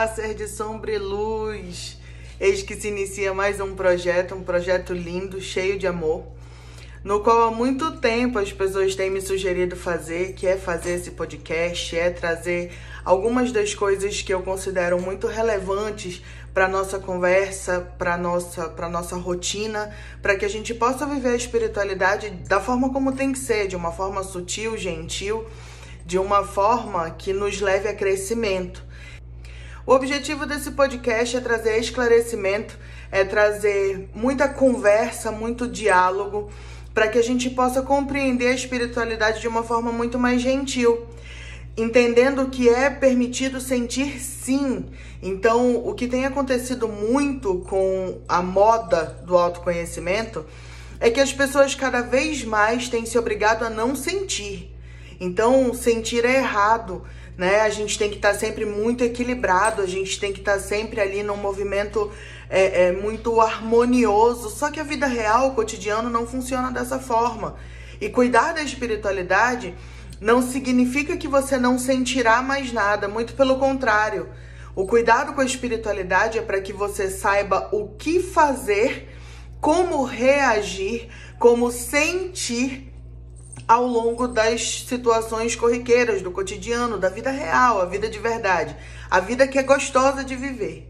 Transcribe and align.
Olá, 0.00 0.08
ser 0.08 0.32
de 0.32 0.48
sombra 0.48 0.92
e 0.92 0.98
luz. 0.98 1.98
Eis 2.40 2.62
que 2.62 2.74
se 2.74 2.88
inicia 2.88 3.34
mais 3.34 3.60
um 3.60 3.74
projeto, 3.74 4.34
um 4.34 4.42
projeto 4.42 4.94
lindo, 4.94 5.42
cheio 5.42 5.78
de 5.78 5.86
amor, 5.86 6.24
no 7.04 7.20
qual 7.20 7.42
há 7.42 7.50
muito 7.50 7.98
tempo 7.98 8.38
as 8.38 8.50
pessoas 8.50 8.94
têm 8.94 9.10
me 9.10 9.20
sugerido 9.20 9.76
fazer, 9.76 10.32
que 10.32 10.46
é 10.46 10.56
fazer 10.56 10.92
esse 10.92 11.10
podcast, 11.10 11.98
é 11.98 12.08
trazer 12.08 12.72
algumas 13.04 13.52
das 13.52 13.74
coisas 13.74 14.22
que 14.22 14.32
eu 14.32 14.40
considero 14.40 14.98
muito 14.98 15.26
relevantes 15.26 16.22
para 16.54 16.66
nossa 16.66 16.98
conversa, 16.98 17.80
para 17.98 18.16
nossa, 18.16 18.70
para 18.70 18.88
nossa 18.88 19.16
rotina, 19.16 19.94
para 20.22 20.34
que 20.34 20.46
a 20.46 20.50
gente 20.50 20.72
possa 20.72 21.04
viver 21.04 21.34
a 21.34 21.36
espiritualidade 21.36 22.30
da 22.48 22.58
forma 22.58 22.90
como 22.90 23.12
tem 23.12 23.34
que 23.34 23.38
ser, 23.38 23.68
de 23.68 23.76
uma 23.76 23.92
forma 23.92 24.22
sutil, 24.22 24.78
gentil, 24.78 25.44
de 26.06 26.18
uma 26.18 26.42
forma 26.42 27.10
que 27.10 27.34
nos 27.34 27.60
leve 27.60 27.86
a 27.86 27.94
crescimento. 27.94 28.88
O 29.86 29.94
objetivo 29.94 30.44
desse 30.44 30.72
podcast 30.72 31.36
é 31.36 31.40
trazer 31.40 31.78
esclarecimento, 31.78 32.78
é 33.10 33.24
trazer 33.24 34.10
muita 34.14 34.46
conversa, 34.46 35.32
muito 35.32 35.66
diálogo, 35.66 36.50
para 36.92 37.08
que 37.08 37.18
a 37.18 37.22
gente 37.22 37.48
possa 37.48 37.80
compreender 37.80 38.48
a 38.48 38.54
espiritualidade 38.54 39.40
de 39.40 39.48
uma 39.48 39.62
forma 39.62 39.90
muito 39.90 40.18
mais 40.18 40.42
gentil, 40.42 41.06
entendendo 41.76 42.50
que 42.50 42.68
é 42.68 42.90
permitido 42.90 43.58
sentir 43.58 44.20
sim. 44.20 44.84
Então, 45.22 45.76
o 45.76 45.94
que 45.94 46.06
tem 46.06 46.26
acontecido 46.26 46.86
muito 46.86 47.60
com 47.60 48.20
a 48.28 48.42
moda 48.42 49.18
do 49.24 49.36
autoconhecimento 49.36 50.44
é 51.00 51.10
que 51.10 51.20
as 51.20 51.32
pessoas 51.32 51.74
cada 51.74 52.02
vez 52.02 52.44
mais 52.44 52.90
têm 52.90 53.06
se 53.06 53.18
obrigado 53.18 53.64
a 53.64 53.70
não 53.70 53.96
sentir. 53.96 54.76
Então, 55.18 55.72
sentir 55.72 56.24
é 56.26 56.36
errado 56.36 57.02
né? 57.40 57.62
A 57.62 57.70
gente 57.70 57.98
tem 57.98 58.10
que 58.10 58.16
estar 58.16 58.34
tá 58.34 58.38
sempre 58.38 58.66
muito 58.66 59.02
equilibrado, 59.02 59.80
a 59.80 59.86
gente 59.86 60.20
tem 60.20 60.30
que 60.30 60.40
estar 60.40 60.56
tá 60.56 60.60
sempre 60.60 61.00
ali 61.00 61.22
num 61.22 61.38
movimento 61.38 62.12
é, 62.50 62.88
é, 62.88 62.92
muito 62.92 63.40
harmonioso. 63.40 64.50
Só 64.50 64.70
que 64.70 64.78
a 64.78 64.82
vida 64.82 65.06
real, 65.06 65.48
o 65.48 65.54
cotidiano, 65.54 66.10
não 66.10 66.26
funciona 66.26 66.70
dessa 66.70 66.98
forma. 66.98 67.56
E 67.98 68.10
cuidar 68.10 68.52
da 68.52 68.62
espiritualidade 68.62 69.74
não 70.20 70.42
significa 70.42 71.16
que 71.16 71.26
você 71.26 71.56
não 71.56 71.78
sentirá 71.78 72.42
mais 72.42 72.74
nada, 72.74 73.08
muito 73.08 73.32
pelo 73.32 73.58
contrário. 73.58 74.28
O 74.76 74.86
cuidado 74.86 75.32
com 75.32 75.40
a 75.40 75.46
espiritualidade 75.46 76.38
é 76.38 76.42
para 76.42 76.60
que 76.60 76.74
você 76.74 77.08
saiba 77.08 77.70
o 77.72 77.88
que 77.88 78.20
fazer, 78.20 79.08
como 79.62 80.04
reagir, 80.04 81.08
como 81.38 81.70
sentir 81.70 82.89
ao 83.70 83.86
longo 83.86 84.26
das 84.26 84.80
situações 84.88 85.54
corriqueiras 85.54 86.22
do 86.22 86.32
cotidiano, 86.32 86.98
da 86.98 87.08
vida 87.08 87.30
real, 87.30 87.80
a 87.80 87.84
vida 87.84 88.08
de 88.08 88.18
verdade, 88.18 88.74
a 89.08 89.20
vida 89.20 89.46
que 89.46 89.60
é 89.60 89.62
gostosa 89.62 90.24
de 90.24 90.34
viver. 90.34 90.88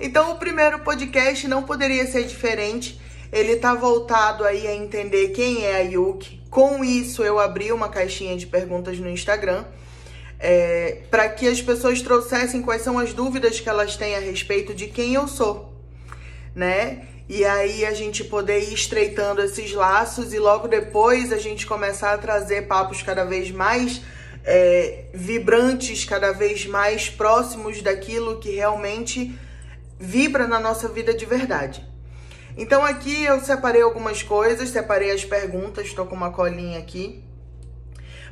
Então, 0.00 0.32
o 0.32 0.36
primeiro 0.36 0.78
podcast 0.78 1.46
não 1.46 1.64
poderia 1.64 2.06
ser 2.06 2.24
diferente. 2.24 2.98
Ele 3.30 3.52
está 3.52 3.74
voltado 3.74 4.42
aí 4.42 4.66
a 4.66 4.74
entender 4.74 5.32
quem 5.32 5.66
é 5.66 5.76
a 5.76 5.80
Yuki. 5.80 6.40
Com 6.48 6.82
isso, 6.82 7.22
eu 7.22 7.38
abri 7.38 7.72
uma 7.72 7.90
caixinha 7.90 8.38
de 8.38 8.46
perguntas 8.46 8.98
no 8.98 9.10
Instagram 9.10 9.66
é, 10.40 11.02
para 11.10 11.28
que 11.28 11.46
as 11.46 11.60
pessoas 11.60 12.00
trouxessem 12.00 12.62
quais 12.62 12.80
são 12.80 12.98
as 12.98 13.12
dúvidas 13.12 13.60
que 13.60 13.68
elas 13.68 13.98
têm 13.98 14.16
a 14.16 14.20
respeito 14.20 14.72
de 14.72 14.86
quem 14.86 15.12
eu 15.12 15.28
sou, 15.28 15.74
né? 16.54 17.06
E 17.28 17.44
aí 17.44 17.84
a 17.84 17.92
gente 17.92 18.24
poder 18.24 18.60
ir 18.60 18.72
estreitando 18.72 19.42
esses 19.42 19.72
laços 19.72 20.32
e 20.32 20.38
logo 20.38 20.66
depois 20.66 21.32
a 21.32 21.36
gente 21.36 21.66
começar 21.66 22.14
a 22.14 22.18
trazer 22.18 22.66
papos 22.66 23.02
cada 23.02 23.24
vez 23.24 23.50
mais 23.50 24.00
é, 24.44 25.04
vibrantes, 25.12 26.06
cada 26.06 26.32
vez 26.32 26.64
mais 26.64 27.10
próximos 27.10 27.82
daquilo 27.82 28.38
que 28.38 28.50
realmente 28.52 29.38
vibra 30.00 30.46
na 30.46 30.58
nossa 30.58 30.88
vida 30.88 31.12
de 31.12 31.26
verdade. 31.26 31.86
Então 32.56 32.82
aqui 32.82 33.24
eu 33.24 33.40
separei 33.40 33.82
algumas 33.82 34.22
coisas, 34.22 34.70
separei 34.70 35.10
as 35.10 35.24
perguntas, 35.24 35.86
estou 35.86 36.06
com 36.06 36.16
uma 36.16 36.32
colinha 36.32 36.78
aqui. 36.78 37.22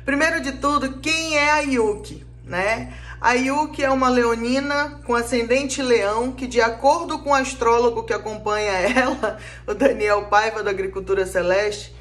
Primeiro 0.03 0.41
de 0.41 0.53
tudo, 0.53 0.99
quem 0.99 1.37
é 1.37 1.51
a 1.51 1.59
Yuki, 1.59 2.25
né? 2.47 2.93
A 3.19 3.33
Yuki 3.33 3.83
é 3.83 3.91
uma 3.91 4.09
leonina 4.09 4.99
com 5.05 5.13
ascendente 5.13 5.81
leão 5.81 6.31
que, 6.31 6.47
de 6.47 6.61
acordo 6.61 7.19
com 7.19 7.31
o 7.31 7.33
astrólogo 7.33 8.03
que 8.03 8.13
acompanha 8.13 8.71
ela, 8.89 9.37
o 9.67 9.73
Daniel 9.73 10.25
Paiva 10.25 10.63
da 10.63 10.71
Agricultura 10.71 11.25
Celeste, 11.25 11.95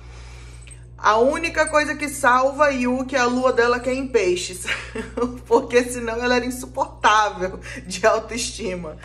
a 0.96 1.18
única 1.18 1.66
coisa 1.66 1.94
que 1.94 2.08
salva 2.08 2.66
a 2.66 2.70
Yuki 2.70 3.16
é 3.16 3.18
a 3.18 3.26
lua 3.26 3.52
dela 3.52 3.78
que 3.78 3.90
é 3.90 3.94
em 3.94 4.06
peixes. 4.06 4.64
Porque 5.46 5.84
senão 5.84 6.22
ela 6.22 6.36
era 6.36 6.46
insuportável 6.46 7.60
de 7.86 8.06
autoestima. 8.06 8.96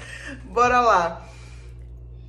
Bora 0.45 0.79
lá. 0.79 1.27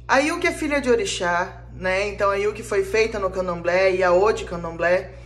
A 0.09 0.19
Yuki 0.19 0.49
é 0.49 0.53
filha 0.53 0.81
de 0.81 0.91
orixá, 0.91 1.63
né? 1.75 2.09
Então 2.09 2.31
a 2.31 2.35
Yuki 2.35 2.63
foi 2.63 2.85
feita 2.85 3.19
no 3.19 3.31
candomblé 3.31 3.95
e 3.95 4.03
a 4.03 4.13
Ode 4.13 4.45
candomblé 4.45 5.22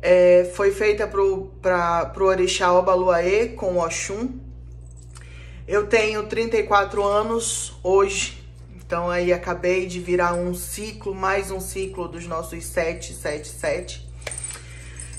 é, 0.00 0.50
foi 0.54 0.70
feita 0.70 1.06
pra, 1.60 2.06
pro 2.06 2.26
Orixá 2.26 2.72
Obaluaê 2.72 3.48
com 3.48 3.74
o 3.74 3.84
Oxum. 3.84 4.38
Eu 5.66 5.86
tenho 5.86 6.26
34 6.26 7.02
anos 7.04 7.78
hoje, 7.82 8.42
então 8.76 9.10
aí 9.10 9.32
acabei 9.32 9.86
de 9.86 10.00
virar 10.00 10.32
um 10.32 10.54
ciclo, 10.54 11.14
mais 11.14 11.50
um 11.50 11.60
ciclo 11.60 12.08
dos 12.08 12.26
nossos 12.26 12.64
777. 12.64 14.08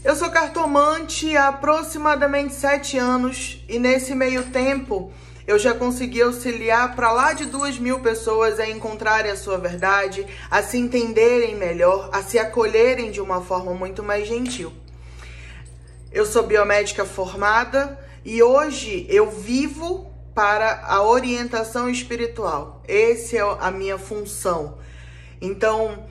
Eu 0.03 0.15
sou 0.15 0.29
cartomante 0.29 1.35
há 1.35 1.49
aproximadamente 1.49 2.53
7 2.53 2.97
anos 2.97 3.63
e 3.67 3.77
nesse 3.77 4.15
meio 4.15 4.43
tempo 4.45 5.11
eu 5.49 5.57
já 5.57 5.73
consegui 5.73 6.21
auxiliar 6.21 6.95
para 6.95 7.11
lá 7.11 7.33
de 7.33 7.45
duas 7.45 7.79
mil 7.79 8.01
pessoas 8.01 8.59
a 8.59 8.69
encontrarem 8.69 9.31
a 9.31 9.35
sua 9.35 9.57
verdade, 9.57 10.23
a 10.47 10.61
se 10.61 10.77
entenderem 10.77 11.55
melhor, 11.55 12.07
a 12.13 12.21
se 12.21 12.37
acolherem 12.37 13.09
de 13.09 13.19
uma 13.19 13.41
forma 13.41 13.73
muito 13.73 14.03
mais 14.03 14.27
gentil. 14.27 14.71
Eu 16.11 16.23
sou 16.23 16.43
biomédica 16.43 17.03
formada 17.03 17.99
e 18.23 18.43
hoje 18.43 19.07
eu 19.09 19.31
vivo 19.31 20.13
para 20.35 20.85
a 20.85 21.01
orientação 21.01 21.89
espiritual. 21.89 22.83
Essa 22.87 23.37
é 23.37 23.57
a 23.59 23.71
minha 23.71 23.97
função. 23.97 24.77
Então, 25.41 26.07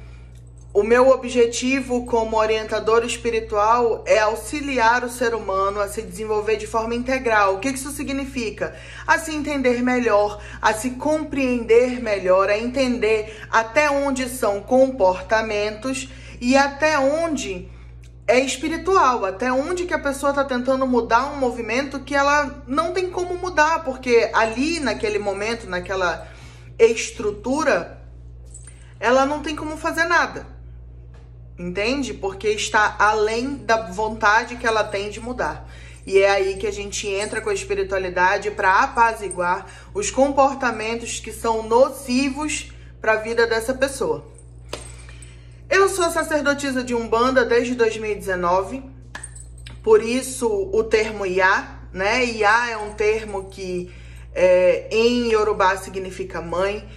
o 0.79 0.85
meu 0.85 1.09
objetivo 1.09 2.07
como 2.07 2.37
orientador 2.37 3.05
espiritual 3.05 4.05
é 4.07 4.21
auxiliar 4.21 5.03
o 5.03 5.11
ser 5.11 5.35
humano 5.35 5.81
a 5.81 5.89
se 5.89 6.01
desenvolver 6.03 6.57
de 6.57 6.69
forma 6.69 6.95
integral. 6.95 7.57
O 7.57 7.59
que 7.59 7.71
isso 7.71 7.91
significa? 7.91 8.77
A 9.05 9.19
se 9.19 9.35
entender 9.35 9.83
melhor, 9.83 10.41
a 10.63 10.73
se 10.73 10.91
compreender 10.91 12.01
melhor, 12.01 12.49
a 12.49 12.57
entender 12.57 13.45
até 13.51 13.91
onde 13.91 14.29
são 14.29 14.61
comportamentos 14.61 16.11
e 16.41 16.57
até 16.57 16.97
onde 16.97 17.69
é 18.25 18.39
espiritual, 18.39 19.25
até 19.25 19.53
onde 19.53 19.85
que 19.85 19.95
a 19.95 19.99
pessoa 19.99 20.31
está 20.31 20.45
tentando 20.45 20.87
mudar 20.87 21.27
um 21.33 21.39
movimento 21.39 21.99
que 21.99 22.15
ela 22.15 22.63
não 22.69 22.93
tem 22.93 23.11
como 23.11 23.37
mudar, 23.37 23.83
porque 23.83 24.31
ali 24.33 24.79
naquele 24.79 25.19
momento, 25.19 25.69
naquela 25.69 26.29
estrutura, 26.79 28.01
ela 29.01 29.27
não 29.27 29.43
tem 29.43 29.57
como 29.57 29.77
fazer 29.77 30.05
nada 30.05 30.57
entende? 31.59 32.15
Porque 32.15 32.49
está 32.49 32.97
além 32.99 33.57
da 33.57 33.91
vontade 33.91 34.57
que 34.57 34.67
ela 34.67 34.85
tem 34.85 35.11
de 35.11 35.21
mudar. 35.21 35.69
E 36.07 36.19
é 36.19 36.31
aí 36.31 36.57
que 36.57 36.67
a 36.67 36.73
gente 36.73 37.07
entra 37.07 37.41
com 37.41 37.51
a 37.51 37.55
espiritualidade 37.55 38.51
para 38.51 38.81
apaziguar 38.81 39.67
os 39.93 40.11
comportamentos 40.11 41.21
que 41.21 41.33
são 41.33 41.63
nocivos 41.63 42.73
para 43.01 43.13
a 43.13 43.17
vida 43.17 43.47
dessa 43.47 43.75
pessoa. 43.75 44.25
Eu 45.69 45.89
sou 45.89 46.11
sacerdotisa 46.11 46.83
de 46.83 46.95
Umbanda 46.95 47.45
desde 47.45 47.75
2019, 47.75 48.83
por 49.83 50.03
isso 50.03 50.49
o 50.73 50.83
termo 50.83 51.27
Iá, 51.27 51.81
né? 51.93 52.25
Iá 52.25 52.71
é 52.71 52.77
um 52.79 52.95
termo 52.95 53.51
que 53.51 53.93
é, 54.35 54.89
em 54.91 55.31
Yorubá 55.31 55.77
significa 55.77 56.41
mãe, 56.41 56.89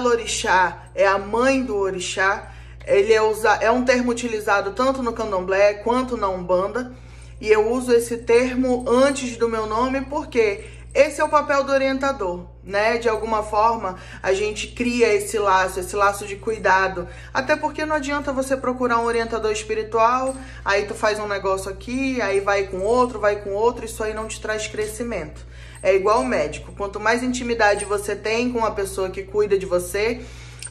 Lorixá 0.00 0.84
é 0.94 1.06
a 1.06 1.18
mãe 1.18 1.62
do 1.62 1.76
orixá, 1.76 2.50
ele 2.86 3.12
é, 3.12 3.22
usa, 3.22 3.50
é 3.60 3.70
um 3.70 3.84
termo 3.84 4.10
utilizado 4.10 4.72
tanto 4.72 5.02
no 5.02 5.12
candomblé 5.12 5.74
quanto 5.74 6.16
na 6.16 6.28
umbanda. 6.28 6.92
E 7.40 7.48
eu 7.48 7.70
uso 7.70 7.92
esse 7.92 8.18
termo 8.18 8.84
antes 8.88 9.36
do 9.36 9.48
meu 9.48 9.66
nome 9.66 10.00
porque 10.02 10.64
esse 10.94 11.20
é 11.20 11.24
o 11.24 11.28
papel 11.28 11.62
do 11.62 11.70
orientador, 11.70 12.46
né? 12.64 12.96
De 12.96 13.08
alguma 13.08 13.42
forma, 13.42 13.96
a 14.22 14.32
gente 14.32 14.68
cria 14.68 15.12
esse 15.14 15.38
laço, 15.38 15.78
esse 15.78 15.94
laço 15.94 16.26
de 16.26 16.34
cuidado. 16.34 17.06
Até 17.32 17.54
porque 17.54 17.84
não 17.86 17.94
adianta 17.94 18.32
você 18.32 18.56
procurar 18.56 18.98
um 18.98 19.04
orientador 19.04 19.52
espiritual, 19.52 20.34
aí 20.64 20.86
tu 20.86 20.94
faz 20.94 21.20
um 21.20 21.28
negócio 21.28 21.70
aqui, 21.70 22.20
aí 22.20 22.40
vai 22.40 22.64
com 22.64 22.80
outro, 22.80 23.20
vai 23.20 23.36
com 23.36 23.50
outro, 23.50 23.84
isso 23.84 24.02
aí 24.02 24.14
não 24.14 24.26
te 24.26 24.40
traz 24.40 24.66
crescimento. 24.66 25.46
É 25.82 25.94
igual 25.94 26.22
o 26.22 26.26
médico. 26.26 26.72
Quanto 26.72 26.98
mais 26.98 27.22
intimidade 27.22 27.84
você 27.84 28.16
tem 28.16 28.50
com 28.50 28.64
a 28.64 28.70
pessoa 28.70 29.10
que 29.10 29.22
cuida 29.22 29.58
de 29.58 29.66
você, 29.66 30.22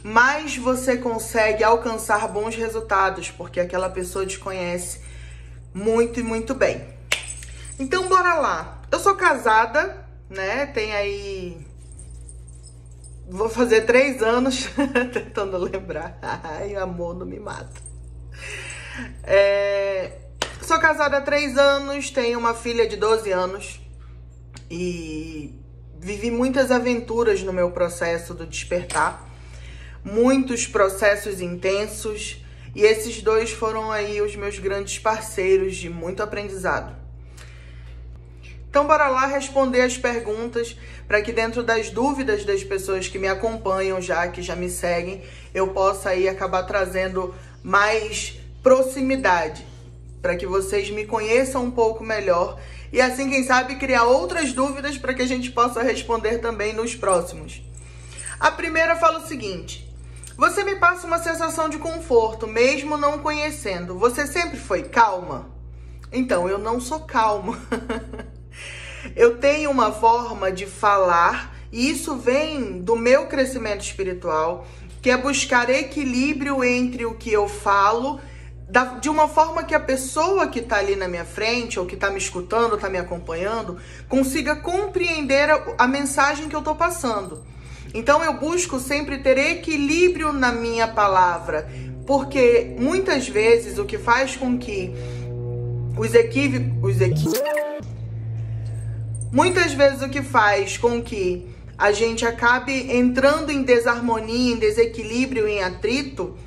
mais 0.08 0.56
você 0.56 0.96
consegue 0.96 1.66
alcançar 1.66 2.30
bons 2.30 2.56
resultados, 2.56 3.30
porque 3.30 3.60
aquela 3.60 3.90
pessoa 3.90 4.26
te 4.26 4.40
conhece 4.40 5.02
muito 5.74 6.22
e 6.22 6.24
muito 6.24 6.54
bem. 6.54 6.88
Então, 7.78 8.08
bora 8.08 8.36
lá. 8.36 8.82
Eu 8.90 9.00
sou 9.00 9.16
casada, 9.16 10.08
né? 10.30 10.66
Tem 10.68 10.94
aí. 10.94 11.58
Vou 13.30 13.50
fazer 13.50 13.82
três 13.82 14.24
anos 14.24 14.70
tentando 15.12 15.58
lembrar. 15.58 16.18
Ai, 16.22 16.74
amor, 16.76 17.14
não 17.14 17.26
me 17.26 17.38
mata. 17.38 17.82
É... 19.24 20.20
Sou 20.62 20.80
casada 20.80 21.18
há 21.18 21.22
três 21.22 21.58
anos, 21.58 22.10
tenho 22.12 22.40
uma 22.40 22.54
filha 22.54 22.88
de 22.88 22.96
12 22.96 23.30
anos 23.32 23.82
e 24.72 25.54
vivi 26.00 26.32
muitas 26.32 26.72
aventuras 26.72 27.44
no 27.44 27.52
meu 27.52 27.72
processo 27.72 28.34
do 28.34 28.46
despertar, 28.46 29.27
muitos 30.12 30.66
processos 30.66 31.42
intensos 31.42 32.44
e 32.74 32.84
esses 32.84 33.22
dois 33.22 33.52
foram 33.52 33.92
aí 33.92 34.22
os 34.22 34.36
meus 34.36 34.58
grandes 34.58 34.98
parceiros 35.00 35.76
de 35.76 35.90
muito 35.90 36.24
aprendizado. 36.24 36.96
Então, 38.70 38.86
bora 38.86 39.08
lá 39.08 39.26
responder 39.26 39.82
as 39.82 39.98
perguntas 39.98 40.78
para 41.08 41.22
que 41.22 41.32
dentro 41.32 41.64
das 41.64 41.90
dúvidas 41.90 42.46
das 42.46 42.64
pessoas 42.64 43.08
que 43.08 43.18
me 43.18 43.28
acompanham 43.28 44.02
já, 44.02 44.28
que 44.28 44.42
já 44.42 44.56
me 44.56 44.70
seguem, 44.70 45.24
eu 45.54 45.70
possa 45.70 46.10
aí 46.10 46.28
acabar 46.28 46.64
trazendo 46.64 47.34
mais 47.64 48.40
proximidade, 48.62 49.66
para 50.22 50.36
que 50.36 50.46
vocês 50.46 50.90
me 50.90 51.06
conheçam 51.06 51.64
um 51.64 51.72
pouco 51.72 52.04
melhor 52.04 52.60
e 52.92 53.02
assim, 53.02 53.30
quem 53.30 53.44
sabe, 53.44 53.76
criar 53.76 54.06
outras 54.06 54.54
dúvidas 54.54 54.98
para 54.98 55.14
que 55.14 55.22
a 55.22 55.28
gente 55.28 55.52
possa 55.52 55.84
responder 55.84 56.38
também 56.38 56.74
nos 56.74 56.96
próximos. 56.96 57.62
A 58.40 58.52
primeira 58.52 58.96
fala 58.96 59.20
o 59.20 59.28
seguinte: 59.28 59.87
Você 60.38 60.64
me 60.64 60.76
passa 60.76 61.08
uma 61.08 61.18
sensação 61.18 61.68
de 61.68 61.80
conforto, 61.80 62.46
mesmo 62.46 62.96
não 62.96 63.18
conhecendo. 63.18 63.98
Você 63.98 64.28
sempre 64.28 64.60
foi 64.60 64.84
calma? 64.84 65.50
Então, 66.12 66.48
eu 66.48 66.60
não 66.60 66.80
sou 66.80 67.00
calma. 67.00 67.60
eu 69.16 69.40
tenho 69.40 69.72
uma 69.72 69.92
forma 69.92 70.52
de 70.52 70.68
falar, 70.68 71.56
e 71.72 71.90
isso 71.90 72.16
vem 72.16 72.80
do 72.84 72.96
meu 72.96 73.26
crescimento 73.26 73.82
espiritual, 73.82 74.68
que 75.02 75.10
é 75.10 75.18
buscar 75.18 75.72
equilíbrio 75.72 76.64
entre 76.64 77.04
o 77.04 77.16
que 77.16 77.34
eu 77.34 77.48
falo 77.48 78.22
de 79.00 79.10
uma 79.10 79.28
forma 79.30 79.64
que 79.64 79.74
a 79.74 79.80
pessoa 79.80 80.48
que 80.48 80.60
está 80.60 80.78
ali 80.78 80.96
na 80.96 81.08
minha 81.08 81.26
frente, 81.26 81.80
ou 81.80 81.86
que 81.86 81.96
está 81.96 82.10
me 82.10 82.18
escutando, 82.18 82.76
está 82.76 82.90
me 82.90 82.98
acompanhando, 82.98 83.80
consiga 84.10 84.58
compreender 84.58 85.50
a, 85.50 85.64
a 85.78 85.88
mensagem 85.88 86.50
que 86.50 86.56
eu 86.56 86.60
estou 86.60 86.76
passando. 86.76 87.44
Então 87.98 88.24
eu 88.24 88.34
busco 88.34 88.80
sempre 88.80 89.18
ter 89.18 89.40
equilíbrio 89.40 90.32
na 90.32 90.52
minha 90.52 90.88
palavra, 90.88 91.68
porque 92.06 92.76
muitas 92.80 93.28
vezes 93.28 93.80
o 93.80 93.86
que 93.86 93.98
faz 93.98 94.36
com 94.36 94.56
que 94.56 94.94
os 95.98 96.14
equívocos, 96.14 96.96
os 96.96 97.42
muitas 99.32 99.74
vezes 99.74 100.04
o 100.04 100.10
que 100.10 100.22
faz 100.22 100.78
com 100.78 101.02
que 101.02 101.48
a 101.76 101.92
gente 101.92 102.24
acabe 102.24 102.96
entrando 102.96 103.52
em 103.52 103.64
desarmonia, 103.64 104.54
em 104.54 104.60
desequilíbrio, 104.60 105.48
em 105.48 105.64
atrito, 105.64 106.38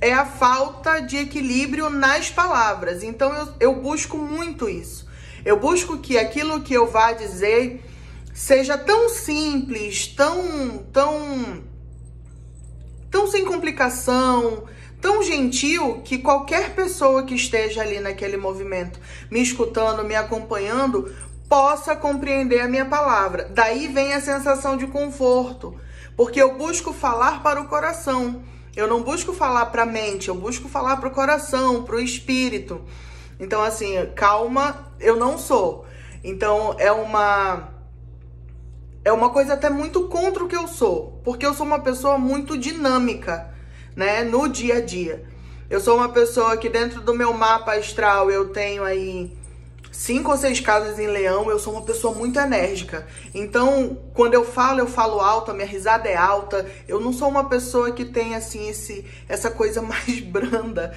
é 0.00 0.12
a 0.12 0.24
falta 0.24 1.00
de 1.00 1.16
equilíbrio 1.16 1.90
nas 1.90 2.30
palavras. 2.30 3.02
Então 3.02 3.34
eu, 3.34 3.48
eu 3.58 3.74
busco 3.74 4.16
muito 4.16 4.68
isso. 4.68 5.08
Eu 5.44 5.58
busco 5.58 5.98
que 5.98 6.16
aquilo 6.16 6.60
que 6.60 6.72
eu 6.72 6.86
vá 6.86 7.12
dizer 7.12 7.82
seja 8.40 8.78
tão 8.78 9.10
simples, 9.10 10.06
tão, 10.06 10.78
tão, 10.90 11.62
tão 13.10 13.26
sem 13.26 13.44
complicação, 13.44 14.64
tão 14.98 15.22
gentil 15.22 16.00
que 16.02 16.16
qualquer 16.16 16.74
pessoa 16.74 17.22
que 17.22 17.34
esteja 17.34 17.82
ali 17.82 18.00
naquele 18.00 18.38
movimento, 18.38 18.98
me 19.30 19.42
escutando, 19.42 20.02
me 20.02 20.14
acompanhando, 20.14 21.14
possa 21.50 21.94
compreender 21.94 22.60
a 22.60 22.66
minha 22.66 22.86
palavra. 22.86 23.46
Daí 23.52 23.88
vem 23.88 24.14
a 24.14 24.22
sensação 24.22 24.74
de 24.74 24.86
conforto, 24.86 25.78
porque 26.16 26.40
eu 26.40 26.56
busco 26.56 26.94
falar 26.94 27.42
para 27.42 27.60
o 27.60 27.68
coração. 27.68 28.42
Eu 28.74 28.88
não 28.88 29.02
busco 29.02 29.34
falar 29.34 29.66
para 29.66 29.82
a 29.82 29.86
mente, 29.86 30.28
eu 30.30 30.34
busco 30.34 30.66
falar 30.66 30.96
para 30.96 31.10
o 31.10 31.12
coração, 31.12 31.82
para 31.82 31.96
o 31.96 32.00
espírito. 32.00 32.80
Então, 33.38 33.62
assim, 33.62 33.96
calma, 34.16 34.90
eu 34.98 35.16
não 35.16 35.36
sou. 35.36 35.84
Então, 36.24 36.74
é 36.78 36.90
uma. 36.90 37.79
É 39.04 39.12
uma 39.12 39.30
coisa 39.30 39.54
até 39.54 39.70
muito 39.70 40.08
contra 40.08 40.44
o 40.44 40.48
que 40.48 40.56
eu 40.56 40.68
sou, 40.68 41.20
porque 41.24 41.46
eu 41.46 41.54
sou 41.54 41.64
uma 41.64 41.80
pessoa 41.80 42.18
muito 42.18 42.58
dinâmica, 42.58 43.48
né, 43.96 44.22
no 44.22 44.46
dia 44.46 44.76
a 44.76 44.80
dia. 44.80 45.24
Eu 45.70 45.80
sou 45.80 45.96
uma 45.96 46.08
pessoa 46.08 46.56
que 46.56 46.68
dentro 46.68 47.00
do 47.00 47.14
meu 47.14 47.32
mapa 47.32 47.74
astral 47.74 48.30
eu 48.30 48.48
tenho 48.48 48.82
aí 48.84 49.32
cinco 49.90 50.30
ou 50.30 50.36
seis 50.36 50.60
casas 50.60 50.98
em 50.98 51.06
leão, 51.06 51.50
eu 51.50 51.58
sou 51.58 51.72
uma 51.72 51.82
pessoa 51.82 52.14
muito 52.14 52.38
enérgica. 52.38 53.06
Então, 53.34 53.98
quando 54.14 54.34
eu 54.34 54.44
falo, 54.44 54.80
eu 54.80 54.86
falo 54.86 55.20
alto, 55.20 55.50
a 55.50 55.54
minha 55.54 55.66
risada 55.66 56.08
é 56.08 56.16
alta. 56.16 56.66
Eu 56.88 57.00
não 57.00 57.12
sou 57.12 57.28
uma 57.28 57.48
pessoa 57.48 57.92
que 57.92 58.04
tem 58.04 58.34
assim 58.34 58.68
esse 58.68 59.04
essa 59.28 59.50
coisa 59.50 59.80
mais 59.82 60.20
branda. 60.20 60.94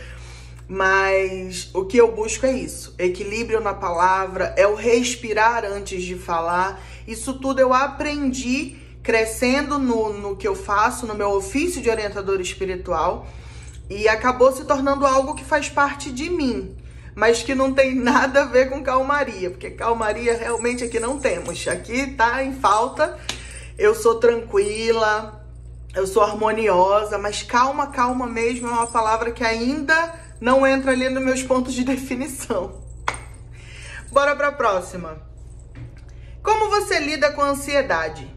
Mas 0.67 1.69
o 1.73 1.85
que 1.85 1.97
eu 1.97 2.11
busco 2.11 2.45
é 2.45 2.53
isso: 2.53 2.93
equilíbrio 2.97 3.59
na 3.59 3.73
palavra, 3.73 4.53
é 4.57 4.67
o 4.67 4.75
respirar 4.75 5.65
antes 5.65 6.03
de 6.03 6.15
falar. 6.15 6.81
Isso 7.07 7.33
tudo 7.33 7.59
eu 7.59 7.73
aprendi 7.73 8.77
crescendo 9.01 9.77
no, 9.77 10.13
no 10.13 10.35
que 10.35 10.47
eu 10.47 10.55
faço, 10.55 11.05
no 11.05 11.13
meu 11.13 11.31
ofício 11.31 11.81
de 11.81 11.89
orientador 11.89 12.39
espiritual, 12.39 13.27
e 13.89 14.07
acabou 14.07 14.51
se 14.53 14.63
tornando 14.63 15.05
algo 15.05 15.35
que 15.35 15.43
faz 15.43 15.67
parte 15.67 16.11
de 16.11 16.29
mim 16.29 16.77
mas 17.15 17.43
que 17.43 17.53
não 17.53 17.73
tem 17.73 17.93
nada 17.95 18.43
a 18.43 18.45
ver 18.45 18.69
com 18.69 18.83
calmaria, 18.83 19.49
porque 19.49 19.69
calmaria 19.71 20.35
realmente 20.37 20.83
aqui 20.83 20.99
não 20.99 21.19
temos. 21.19 21.67
Aqui 21.67 22.07
tá 22.07 22.43
em 22.43 22.53
falta. 22.53 23.17
Eu 23.77 23.95
sou 23.95 24.15
tranquila, 24.15 25.43
eu 25.95 26.05
sou 26.05 26.21
harmoniosa, 26.21 27.17
mas 27.17 27.41
calma, 27.41 27.87
calma 27.87 28.27
mesmo 28.27 28.67
é 28.67 28.71
uma 28.71 28.87
palavra 28.87 29.31
que 29.31 29.43
ainda 29.43 30.13
não 30.43 30.67
entra 30.67 30.91
ali 30.91 31.09
nos 31.09 31.23
meus 31.23 31.41
pontos 31.41 31.73
de 31.73 31.83
definição. 31.85 32.83
Bora 34.11 34.35
para 34.35 34.49
a 34.49 34.51
próxima. 34.51 35.21
Como 36.43 36.69
você 36.69 36.99
lida 36.99 37.31
com 37.31 37.41
a 37.41 37.49
ansiedade? 37.49 38.29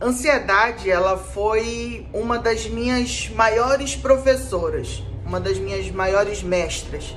Ansiedade, 0.00 0.88
ela 0.88 1.18
foi 1.18 2.06
uma 2.12 2.38
das 2.38 2.66
minhas 2.66 3.28
maiores 3.30 3.96
professoras 3.96 5.02
uma 5.28 5.38
das 5.38 5.58
minhas 5.58 5.90
maiores 5.90 6.42
mestras. 6.42 7.14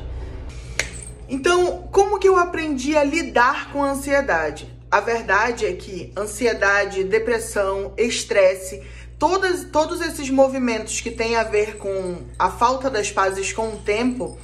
Então, 1.30 1.88
como 1.94 2.20
que 2.20 2.28
eu 2.28 2.38
aprendi 2.38 2.96
a 2.98 3.04
lidar 3.06 3.72
com 3.72 3.82
a 3.82 3.92
ansiedade? 3.92 4.70
A 4.92 5.00
verdade 5.00 5.66
é 5.66 5.72
que 5.72 6.12
ansiedade, 6.18 7.06
depressão, 7.06 7.94
estresse, 7.98 8.84
todas, 9.22 9.66
todos 9.66 10.02
esses 10.02 10.32
movimentos 10.32 11.00
que 11.00 11.12
têm 11.12 11.36
a 11.36 11.44
ver 11.44 11.78
com 11.78 12.24
a 12.40 12.50
falta 12.50 12.90
das 12.90 13.12
pazes 13.12 13.54
com 13.54 13.68
o 13.68 13.78
tempo, 13.78 14.36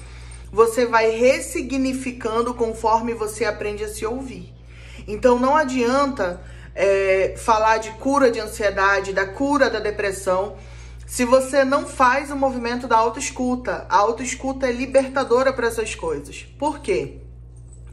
você 0.51 0.85
vai 0.85 1.09
ressignificando 1.09 2.53
conforme 2.53 3.15
você 3.15 3.43
aprende 3.43 3.83
a 3.83 3.87
se 3.87 4.05
ouvir. 4.05 4.53
Então, 5.07 5.39
não 5.39 5.57
adianta 5.57 6.39
é, 6.75 7.33
falar 7.37 7.79
de 7.79 7.89
cura 7.93 8.29
de 8.29 8.39
ansiedade, 8.39 9.13
da 9.13 9.25
cura 9.25 9.67
da 9.67 9.79
depressão, 9.79 10.57
se 11.07 11.25
você 11.25 11.65
não 11.65 11.87
faz 11.87 12.29
o 12.29 12.35
movimento 12.35 12.87
da 12.87 12.97
autoescuta. 12.97 13.87
A 13.89 13.97
autoescuta 13.97 14.67
é 14.67 14.71
libertadora 14.71 15.51
para 15.51 15.65
essas 15.65 15.95
coisas. 15.95 16.45
Por 16.59 16.81
quê? 16.81 17.17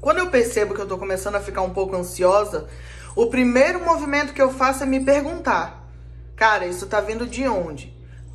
Quando 0.02 0.18
eu 0.18 0.26
percebo 0.26 0.74
que 0.74 0.82
eu 0.82 0.86
tô 0.86 0.98
começando 0.98 1.36
a 1.36 1.40
ficar 1.40 1.62
um 1.62 1.70
pouco 1.70 1.96
ansiosa, 1.96 2.68
o 3.16 3.28
primeiro 3.28 3.82
movimento 3.82 4.34
que 4.34 4.42
eu 4.42 4.52
faço 4.52 4.82
é 4.82 4.86
me 4.86 5.00
perguntar: 5.00 5.83
Cara, 6.36 6.66
isso 6.66 6.86
tá 6.86 7.00
vindo 7.00 7.26
de 7.26 7.46
onde? 7.46 7.94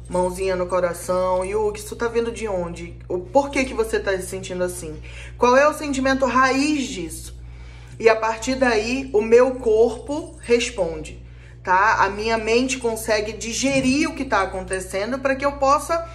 Mãozinha 0.09 0.55
no 0.55 0.67
coração, 0.67 1.41
que 1.71 1.79
isso 1.79 1.95
tá 1.95 2.07
vindo 2.07 2.31
de 2.31 2.47
onde? 2.47 2.97
O 3.07 3.19
porquê 3.19 3.63
que 3.63 3.73
você 3.73 3.99
tá 3.99 4.11
se 4.17 4.27
sentindo 4.27 4.63
assim? 4.63 4.99
Qual 5.37 5.55
é 5.55 5.67
o 5.67 5.73
sentimento 5.73 6.25
raiz 6.25 6.87
disso? 6.87 7.37
E 7.99 8.09
a 8.09 8.15
partir 8.15 8.55
daí, 8.55 9.09
o 9.13 9.21
meu 9.21 9.55
corpo 9.55 10.37
responde 10.41 11.29
tá? 11.63 12.03
A 12.03 12.09
minha 12.09 12.37
mente 12.37 12.77
consegue 12.77 13.33
digerir 13.33 14.09
o 14.09 14.15
que 14.15 14.23
está 14.23 14.41
acontecendo 14.41 15.19
para 15.19 15.35
que 15.35 15.45
eu 15.45 15.53
possa 15.53 16.09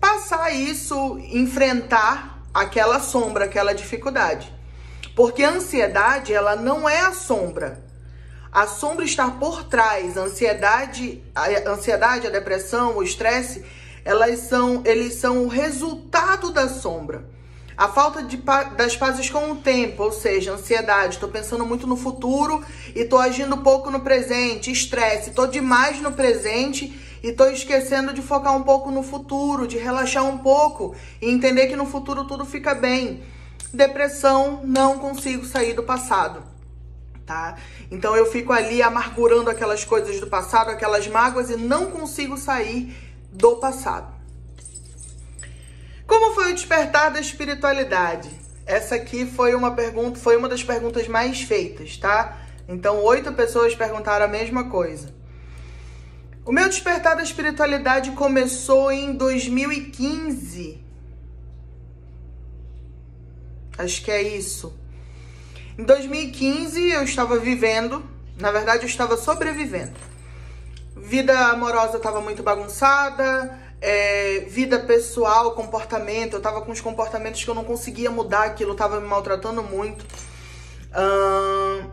passar 0.00 0.50
isso, 0.50 1.18
enfrentar 1.30 2.42
aquela 2.52 3.00
sombra, 3.00 3.44
aquela 3.44 3.72
dificuldade. 3.72 4.52
Porque 5.14 5.42
a 5.42 5.50
ansiedade, 5.50 6.32
ela 6.32 6.56
não 6.56 6.88
é 6.88 7.00
a 7.00 7.12
sombra. 7.12 7.84
A 8.50 8.66
sombra 8.66 9.04
está 9.04 9.30
por 9.30 9.64
trás. 9.64 10.16
A 10.16 10.22
ansiedade, 10.22 11.22
a 11.34 11.70
ansiedade, 11.70 12.26
a 12.26 12.30
depressão, 12.30 12.96
o 12.96 13.02
estresse, 13.02 13.64
elas 14.04 14.40
são, 14.40 14.82
eles 14.84 15.14
são 15.14 15.44
o 15.44 15.48
resultado 15.48 16.50
da 16.50 16.68
sombra. 16.68 17.24
A 17.76 17.86
falta 17.86 18.24
de, 18.24 18.36
das 18.76 18.96
pazes 18.96 19.30
com 19.30 19.52
o 19.52 19.56
tempo, 19.56 20.02
ou 20.02 20.10
seja, 20.10 20.52
ansiedade, 20.52 21.14
estou 21.14 21.28
pensando 21.28 21.64
muito 21.64 21.86
no 21.86 21.96
futuro 21.96 22.64
e 22.92 23.02
estou 23.02 23.20
agindo 23.20 23.56
pouco 23.58 23.88
no 23.88 24.00
presente, 24.00 24.72
estresse, 24.72 25.30
estou 25.30 25.46
demais 25.46 26.00
no 26.00 26.10
presente 26.10 26.92
e 27.22 27.28
estou 27.28 27.48
esquecendo 27.48 28.12
de 28.12 28.20
focar 28.20 28.56
um 28.56 28.64
pouco 28.64 28.90
no 28.90 29.04
futuro, 29.04 29.64
de 29.68 29.78
relaxar 29.78 30.24
um 30.24 30.38
pouco 30.38 30.96
e 31.22 31.30
entender 31.30 31.68
que 31.68 31.76
no 31.76 31.86
futuro 31.86 32.24
tudo 32.24 32.44
fica 32.44 32.74
bem. 32.74 33.22
Depressão, 33.72 34.60
não 34.64 34.98
consigo 34.98 35.44
sair 35.44 35.74
do 35.74 35.84
passado. 35.84 36.47
Tá? 37.28 37.56
Então 37.90 38.16
eu 38.16 38.24
fico 38.24 38.54
ali 38.54 38.82
amargurando 38.82 39.50
aquelas 39.50 39.84
coisas 39.84 40.18
do 40.18 40.26
passado, 40.26 40.70
aquelas 40.70 41.06
mágoas 41.06 41.50
e 41.50 41.56
não 41.56 41.90
consigo 41.90 42.38
sair 42.38 42.96
do 43.30 43.56
passado. 43.56 44.10
Como 46.06 46.34
foi 46.34 46.52
o 46.52 46.54
despertar 46.54 47.12
da 47.12 47.20
espiritualidade? 47.20 48.30
Essa 48.64 48.94
aqui 48.94 49.26
foi 49.26 49.54
uma 49.54 49.74
pergunta, 49.74 50.18
foi 50.18 50.38
uma 50.38 50.48
das 50.48 50.64
perguntas 50.64 51.06
mais 51.06 51.42
feitas, 51.42 51.98
tá? 51.98 52.38
Então 52.66 53.02
oito 53.04 53.30
pessoas 53.34 53.74
perguntaram 53.74 54.24
a 54.24 54.28
mesma 54.28 54.70
coisa. 54.70 55.14
O 56.46 56.52
meu 56.52 56.66
despertar 56.66 57.14
da 57.14 57.22
espiritualidade 57.22 58.12
começou 58.12 58.90
em 58.90 59.12
2015. 59.12 60.82
Acho 63.76 64.02
que 64.02 64.10
é 64.10 64.22
isso. 64.22 64.74
Em 65.78 65.84
2015 65.84 66.90
eu 66.90 67.04
estava 67.04 67.38
vivendo, 67.38 68.04
na 68.36 68.50
verdade 68.50 68.82
eu 68.82 68.88
estava 68.88 69.16
sobrevivendo. 69.16 69.92
Vida 70.96 71.38
amorosa 71.50 71.98
estava 71.98 72.20
muito 72.20 72.42
bagunçada, 72.42 73.56
é, 73.80 74.40
vida 74.48 74.80
pessoal, 74.80 75.52
comportamento, 75.52 76.32
eu 76.32 76.38
estava 76.38 76.62
com 76.62 76.72
os 76.72 76.80
comportamentos 76.80 77.44
que 77.44 77.48
eu 77.48 77.54
não 77.54 77.62
conseguia 77.62 78.10
mudar, 78.10 78.42
aquilo 78.46 78.72
estava 78.72 79.00
me 79.00 79.06
maltratando 79.06 79.62
muito. 79.62 80.04
Hum, 80.96 81.88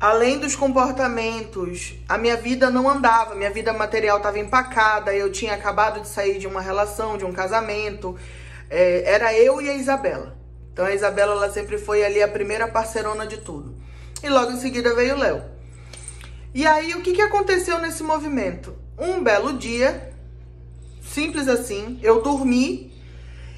além 0.00 0.38
dos 0.38 0.56
comportamentos, 0.56 1.94
a 2.08 2.16
minha 2.16 2.38
vida 2.38 2.70
não 2.70 2.88
andava, 2.88 3.34
minha 3.34 3.50
vida 3.50 3.70
material 3.74 4.16
estava 4.16 4.38
empacada, 4.38 5.14
eu 5.14 5.30
tinha 5.30 5.52
acabado 5.52 6.00
de 6.00 6.08
sair 6.08 6.38
de 6.38 6.46
uma 6.46 6.62
relação, 6.62 7.18
de 7.18 7.26
um 7.26 7.34
casamento, 7.34 8.16
é, 8.70 9.02
era 9.04 9.34
eu 9.34 9.60
e 9.60 9.68
a 9.68 9.74
Isabela. 9.74 10.37
Então 10.78 10.86
a 10.86 10.94
Isabela 10.94 11.32
ela 11.32 11.50
sempre 11.50 11.76
foi 11.76 12.04
ali 12.04 12.22
a 12.22 12.28
primeira 12.28 12.68
parcerona 12.68 13.26
de 13.26 13.38
tudo. 13.38 13.74
E 14.22 14.28
logo 14.28 14.52
em 14.52 14.60
seguida 14.60 14.94
veio 14.94 15.16
o 15.16 15.18
Léo. 15.18 15.42
E 16.54 16.64
aí 16.64 16.94
o 16.94 17.02
que, 17.02 17.14
que 17.14 17.20
aconteceu 17.20 17.80
nesse 17.80 18.04
movimento? 18.04 18.76
Um 18.96 19.20
belo 19.20 19.58
dia, 19.58 20.12
simples 21.02 21.48
assim, 21.48 21.98
eu 22.00 22.22
dormi 22.22 22.96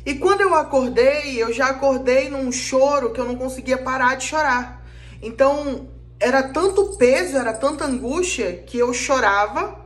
e 0.07 0.15
quando 0.15 0.41
eu 0.41 0.55
acordei, 0.55 1.37
eu 1.37 1.53
já 1.53 1.67
acordei 1.67 2.31
num 2.31 2.51
choro 2.51 3.13
que 3.13 3.21
eu 3.21 3.27
não 3.27 3.37
conseguia 3.37 3.77
parar 3.77 4.17
de 4.17 4.25
chorar. 4.25 4.83
Então 5.21 5.91
era 6.19 6.43
tanto 6.43 6.97
peso, 6.97 7.37
era 7.37 7.53
tanta 7.53 7.85
angústia 7.85 8.63
que 8.67 8.79
eu 8.79 8.95
chorava, 8.95 9.79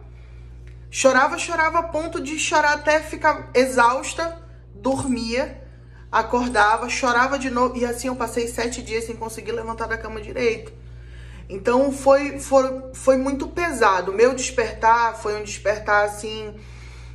chorava, 0.89 1.37
chorava 1.37 1.81
a 1.81 1.83
ponto 1.83 2.21
de 2.21 2.39
chorar 2.39 2.75
até 2.75 3.01
ficar 3.01 3.51
exausta, 3.55 4.41
dormia 4.73 5.64
acordava, 6.15 6.89
chorava 6.89 7.39
de 7.39 7.51
novo. 7.51 7.77
E 7.77 7.85
assim 7.85 8.07
eu 8.07 8.15
passei 8.15 8.47
sete 8.47 8.81
dias 8.83 9.05
sem 9.05 9.17
conseguir 9.17 9.53
levantar 9.53 9.89
da 9.89 9.99
cama 9.99 10.21
direito. 10.21 10.73
Então 11.49 11.93
foi, 11.93 12.39
foi, 12.39 12.83
foi 12.95 13.17
muito 13.17 13.49
pesado. 13.49 14.13
Meu 14.13 14.33
despertar 14.33 15.17
foi 15.21 15.35
um 15.35 15.43
despertar 15.43 16.05
assim. 16.05 16.55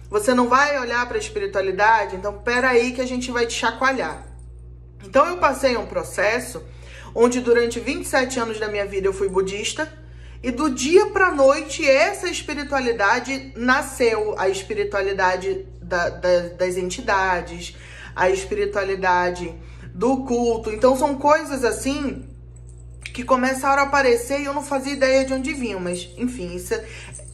Você 0.10 0.34
não 0.34 0.50
vai 0.50 0.78
olhar 0.80 1.08
para 1.08 1.18
a 1.18 1.20
espiritualidade, 1.20 2.16
então 2.16 2.34
peraí 2.40 2.92
que 2.92 3.02
a 3.02 3.08
gente 3.08 3.32
vai 3.32 3.46
te 3.46 3.54
chacoalhar. 3.54 4.28
Então 5.04 5.26
eu 5.26 5.38
passei 5.38 5.78
um 5.78 5.86
processo 5.86 6.62
onde 7.16 7.40
durante 7.40 7.80
27 7.80 8.40
anos 8.40 8.60
da 8.60 8.68
minha 8.68 8.86
vida 8.86 9.08
eu 9.08 9.14
fui 9.14 9.30
budista. 9.30 9.92
E 10.42 10.52
do 10.52 10.70
dia 10.70 11.08
para 11.08 11.32
noite 11.32 11.86
essa 11.86 12.30
espiritualidade 12.30 13.52
nasceu, 13.56 14.36
a 14.38 14.48
espiritualidade 14.48 15.66
da, 15.82 16.10
da, 16.10 16.40
das 16.50 16.78
entidades, 16.78 17.76
a 18.16 18.30
espiritualidade 18.30 19.54
do 19.94 20.24
culto. 20.24 20.72
Então 20.72 20.96
são 20.96 21.16
coisas 21.16 21.64
assim 21.64 22.26
que 23.14 23.24
começaram 23.24 23.84
a 23.84 23.86
aparecer 23.86 24.40
e 24.40 24.46
eu 24.46 24.54
não 24.54 24.64
fazia 24.64 24.94
ideia 24.94 25.26
de 25.26 25.34
onde 25.34 25.54
vinham, 25.54 25.80
mas 25.80 26.10
enfim, 26.18 26.56
isso, 26.56 26.74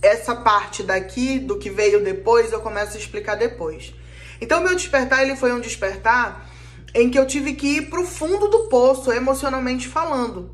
essa 0.02 0.36
parte 0.36 0.82
daqui 0.82 1.38
do 1.38 1.58
que 1.58 1.70
veio 1.70 2.04
depois 2.04 2.52
eu 2.52 2.62
começo 2.62 2.96
a 2.96 3.00
explicar 3.00 3.36
depois. 3.36 3.94
Então 4.40 4.62
meu 4.62 4.76
despertar 4.76 5.22
ele 5.22 5.36
foi 5.36 5.54
um 5.54 5.60
despertar 5.60 6.50
em 6.94 7.10
que 7.10 7.20
eu 7.20 7.28
tive 7.28 7.54
que 7.54 7.78
ir 7.78 7.90
pro 7.90 8.06
fundo 8.06 8.48
do 8.48 8.68
poço 8.70 9.12
emocionalmente 9.12 9.88
falando. 9.88 10.50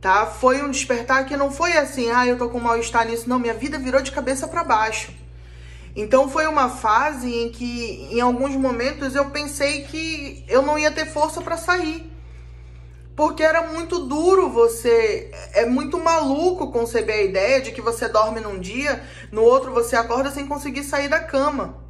Tá? 0.00 0.26
Foi 0.26 0.62
um 0.62 0.70
despertar 0.70 1.24
que 1.24 1.36
não 1.36 1.50
foi 1.50 1.76
assim, 1.76 2.10
ah, 2.10 2.26
eu 2.26 2.36
tô 2.36 2.48
com 2.48 2.60
mal-estar 2.60 3.06
nisso, 3.06 3.28
não, 3.28 3.38
minha 3.38 3.54
vida 3.54 3.78
virou 3.78 4.02
de 4.02 4.12
cabeça 4.12 4.46
para 4.46 4.64
baixo. 4.64 5.12
Então 5.96 6.28
foi 6.28 6.46
uma 6.46 6.68
fase 6.68 7.34
em 7.34 7.48
que, 7.48 8.06
em 8.12 8.20
alguns 8.20 8.54
momentos, 8.54 9.14
eu 9.14 9.30
pensei 9.30 9.84
que 9.84 10.44
eu 10.46 10.60
não 10.60 10.78
ia 10.78 10.90
ter 10.90 11.06
força 11.06 11.40
para 11.40 11.56
sair. 11.56 12.12
Porque 13.16 13.42
era 13.42 13.68
muito 13.68 14.00
duro 14.00 14.50
você. 14.50 15.30
É 15.54 15.64
muito 15.64 15.98
maluco 15.98 16.70
conceber 16.70 17.16
a 17.16 17.22
ideia 17.22 17.62
de 17.62 17.72
que 17.72 17.80
você 17.80 18.08
dorme 18.08 18.40
num 18.40 18.60
dia, 18.60 19.02
no 19.32 19.40
outro 19.42 19.72
você 19.72 19.96
acorda 19.96 20.30
sem 20.30 20.46
conseguir 20.46 20.84
sair 20.84 21.08
da 21.08 21.20
cama. 21.20 21.82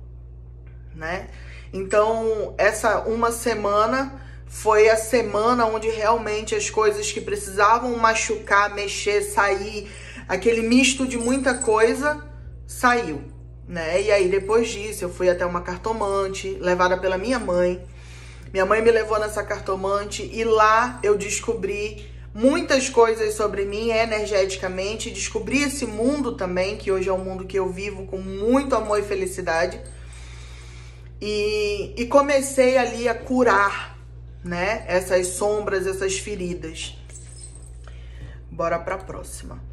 Né? 0.95 1.29
Então, 1.73 2.55
essa 2.57 3.01
uma 3.01 3.33
semana 3.33 4.23
foi 4.47 4.89
a 4.89 4.97
semana 4.97 5.67
onde 5.67 5.89
realmente 5.89 6.55
as 6.55 6.71
coisas 6.71 7.11
que 7.11 7.21
precisavam 7.21 7.97
machucar, 7.97 8.73
mexer, 8.73 9.23
sair, 9.23 9.91
aquele 10.29 10.63
misto 10.63 11.05
de 11.05 11.19
muita 11.19 11.55
coisa, 11.55 12.25
saiu 12.69 13.36
né? 13.69 14.03
E 14.03 14.13
aí 14.13 14.29
depois 14.29 14.69
disso 14.69 15.05
eu 15.05 15.11
fui 15.13 15.29
até 15.29 15.45
uma 15.45 15.61
cartomante, 15.61 16.57
levada 16.61 16.97
pela 16.97 17.19
minha 17.19 17.39
mãe. 17.39 17.85
Minha 18.53 18.65
mãe 18.65 18.81
me 18.81 18.91
levou 18.91 19.19
nessa 19.19 19.43
cartomante 19.43 20.23
e 20.33 20.45
lá 20.45 21.01
eu 21.03 21.17
descobri 21.17 22.09
muitas 22.33 22.89
coisas 22.89 23.35
sobre 23.35 23.65
mim 23.65 23.91
energeticamente, 23.91 25.11
descobri 25.11 25.63
esse 25.63 25.87
mundo 25.87 26.33
também, 26.37 26.77
que 26.77 26.93
hoje 26.93 27.09
é 27.09 27.13
um 27.13 27.25
mundo 27.25 27.47
que 27.47 27.59
eu 27.59 27.71
vivo 27.71 28.07
com 28.07 28.19
muito 28.19 28.75
amor 28.75 29.01
e 29.01 29.03
felicidade. 29.03 29.81
E, 31.21 31.95
e 31.97 32.07
comecei 32.07 32.77
ali 32.77 33.09
a 33.09 33.15
curar, 33.15 33.99
né, 34.45 34.85
essas 34.87 35.29
sombras, 35.29 35.87
essas 35.87 36.19
feridas. 36.19 36.97
Bora 38.51 38.79
para 38.79 38.95
a 38.95 38.99
próxima. 38.99 39.66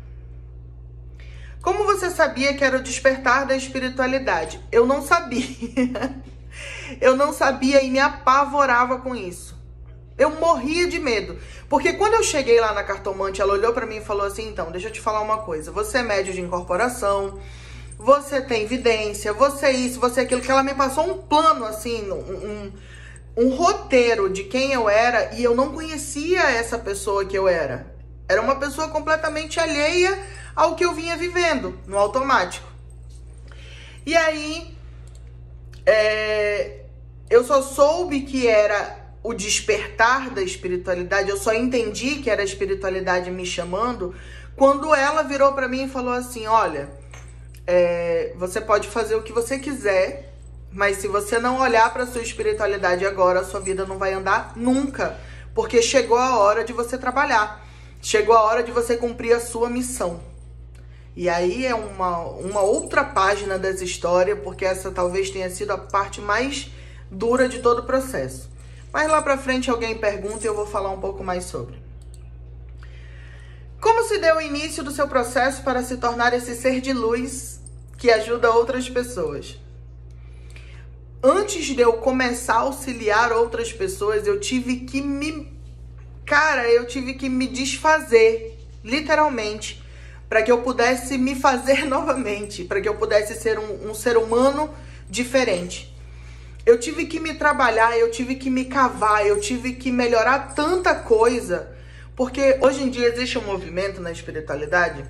Como 1.64 1.86
você 1.86 2.10
sabia 2.10 2.54
que 2.54 2.64
era 2.64 2.76
o 2.76 2.84
despertar 2.84 3.46
da 3.46 3.56
espiritualidade? 3.56 4.60
Eu 4.70 4.86
não 4.86 5.02
sabia. 5.02 5.48
eu 7.00 7.16
não 7.16 7.32
sabia 7.32 7.82
e 7.82 7.90
me 7.90 8.00
apavorava 8.00 9.00
com 9.00 9.16
isso. 9.16 9.58
Eu 10.18 10.32
morria 10.42 10.90
de 10.90 11.00
medo. 11.00 11.40
Porque 11.70 11.94
quando 11.94 12.16
eu 12.16 12.24
cheguei 12.24 12.60
lá 12.60 12.74
na 12.74 12.84
cartomante, 12.84 13.42
ela 13.42 13.54
olhou 13.54 13.72
para 13.72 13.86
mim 13.86 13.96
e 13.96 14.02
falou 14.02 14.28
assim: 14.28 14.50
então, 14.50 14.72
deixa 14.72 14.90
eu 14.90 14.92
te 14.92 15.00
falar 15.00 15.22
uma 15.22 15.38
coisa. 15.38 15.72
Você 15.72 16.00
é 16.00 16.04
médio 16.04 16.34
de 16.34 16.42
incorporação, 16.42 17.40
você 17.98 18.42
tem 18.42 18.64
evidência, 18.64 19.32
você 19.32 19.68
é 19.68 19.72
isso, 19.72 20.02
você 20.02 20.20
é 20.20 20.24
aquilo. 20.26 20.42
Que 20.42 20.52
ela 20.52 20.64
me 20.64 20.74
passou 20.74 21.10
um 21.10 21.18
plano, 21.18 21.64
assim, 21.64 22.12
um, 22.12 22.16
um, 22.18 22.74
um 23.38 23.56
roteiro 23.56 24.30
de 24.30 24.44
quem 24.44 24.74
eu 24.74 24.90
era 24.90 25.34
e 25.34 25.42
eu 25.42 25.56
não 25.56 25.72
conhecia 25.72 26.42
essa 26.42 26.78
pessoa 26.78 27.24
que 27.24 27.38
eu 27.38 27.48
era. 27.48 27.88
Era 28.28 28.42
uma 28.42 28.58
pessoa 28.58 28.90
completamente 28.90 29.62
alheia 29.62 30.43
ao 30.56 30.76
que 30.76 30.86
eu 30.86 30.94
vinha 30.94 31.18
vivendo 31.18 31.78
no 31.88 31.98
automático. 31.98 32.68
E 34.06 34.16
aí, 34.16 34.78
é, 35.86 36.82
eu 37.30 37.44
só 37.44 37.62
soube 37.62 38.22
que 38.22 38.48
era 38.48 39.02
o 39.24 39.34
despertar 39.34 40.30
da 40.30 40.42
espiritualidade, 40.42 41.30
eu 41.30 41.38
só 41.38 41.54
entendi 41.54 42.18
que 42.18 42.30
era 42.30 42.42
a 42.42 42.46
espiritualidade 42.46 43.32
me 43.32 43.46
chamando 43.46 44.14
quando 44.56 44.94
ela 44.94 45.24
virou 45.24 45.54
para 45.54 45.68
mim 45.68 45.86
e 45.86 45.90
falou 45.90 46.14
assim: 46.14 46.46
Olha, 46.46 46.90
é, 47.66 48.34
você 48.36 48.60
pode 48.60 48.88
fazer 48.90 49.16
o 49.16 49.24
que 49.24 49.32
você 49.32 49.58
quiser, 49.58 50.34
mas 50.72 50.98
se 50.98 51.08
você 51.08 51.40
não 51.40 51.60
olhar 51.60 51.92
para 51.94 52.06
sua 52.06 52.22
espiritualidade 52.22 53.06
agora, 53.06 53.40
a 53.40 53.46
sua 53.46 53.60
vida 53.60 53.86
não 53.86 53.98
vai 53.98 54.14
andar 54.14 54.54
nunca, 54.56 55.18
porque 55.56 55.82
chegou 55.82 56.18
a 56.18 56.38
hora 56.38 56.64
de 56.64 56.74
você 56.74 56.98
trabalhar, 56.98 57.66
chegou 58.02 58.36
a 58.36 58.44
hora 58.44 58.62
de 58.62 58.72
você 58.72 58.98
cumprir 58.98 59.34
a 59.34 59.40
sua 59.40 59.70
missão. 59.70 60.33
E 61.16 61.30
aí 61.30 61.66
é 61.66 61.76
uma, 61.76 62.20
uma 62.20 62.62
outra 62.62 63.04
página 63.04 63.60
dessa 63.60 63.84
história, 63.84 64.36
porque 64.36 64.66
essa 64.66 64.92
talvez 64.92 65.30
tenha 65.30 65.50
sido 65.50 65.72
a 65.72 65.78
parte 65.78 66.20
mais 66.20 66.72
dura 67.10 67.48
de 67.48 67.60
todo 67.60 67.80
o 67.80 67.86
processo. 67.86 68.50
Mas 68.92 69.10
lá 69.10 69.22
pra 69.22 69.38
frente 69.38 69.70
alguém 69.70 69.98
pergunta 69.98 70.44
e 70.44 70.48
eu 70.48 70.56
vou 70.56 70.66
falar 70.66 70.90
um 70.90 71.00
pouco 71.00 71.24
mais 71.24 71.46
sobre. 71.46 71.82
Como 73.80 74.04
se 74.08 74.18
deu 74.18 74.38
o 74.38 74.42
início 74.42 74.84
do 74.84 74.92
seu 74.92 75.08
processo 75.08 75.62
para 75.62 75.84
se 75.84 75.98
tornar 75.98 76.34
esse 76.34 76.56
ser 76.56 76.80
de 76.80 76.94
luz 76.94 77.60
que 77.98 78.10
ajuda 78.10 78.50
outras 78.50 78.90
pessoas? 78.90 79.60
Antes 81.22 81.66
de 81.66 81.82
eu 81.82 81.94
começar 81.94 82.56
a 82.56 82.60
auxiliar 82.62 83.34
outras 83.34 83.74
pessoas, 83.74 84.26
eu 84.26 84.40
tive 84.40 84.78
que 84.82 85.02
me. 85.02 85.52
Cara, 86.26 86.70
eu 86.70 86.88
tive 86.88 87.14
que 87.14 87.28
me 87.28 87.46
desfazer, 87.46 88.58
literalmente, 88.84 89.83
para 90.34 90.42
que 90.42 90.52
eu 90.52 90.64
pudesse 90.64 91.16
me 91.16 91.36
fazer 91.36 91.86
novamente, 91.86 92.64
para 92.64 92.82
que 92.82 92.90
eu 92.90 92.96
pudesse 92.96 93.36
ser 93.36 93.60
um, 93.60 93.92
um 93.92 93.94
ser 93.94 94.18
humano 94.18 94.68
diferente. 95.08 95.96
Eu 96.66 96.80
tive 96.80 97.06
que 97.06 97.20
me 97.20 97.36
trabalhar, 97.36 97.96
eu 98.00 98.10
tive 98.10 98.34
que 98.34 98.50
me 98.50 98.66
cavar, 98.66 99.28
eu 99.28 99.40
tive 99.40 99.74
que 99.74 99.92
melhorar 99.92 100.56
tanta 100.56 100.96
coisa, 100.96 101.72
Porque 102.16 102.58
hoje 102.62 102.82
em 102.82 102.90
dia 102.90 103.10
existe 103.10 103.38
um 103.38 103.44
movimento 103.44 104.02
na 104.02 104.12
espiritualidade 104.12 105.06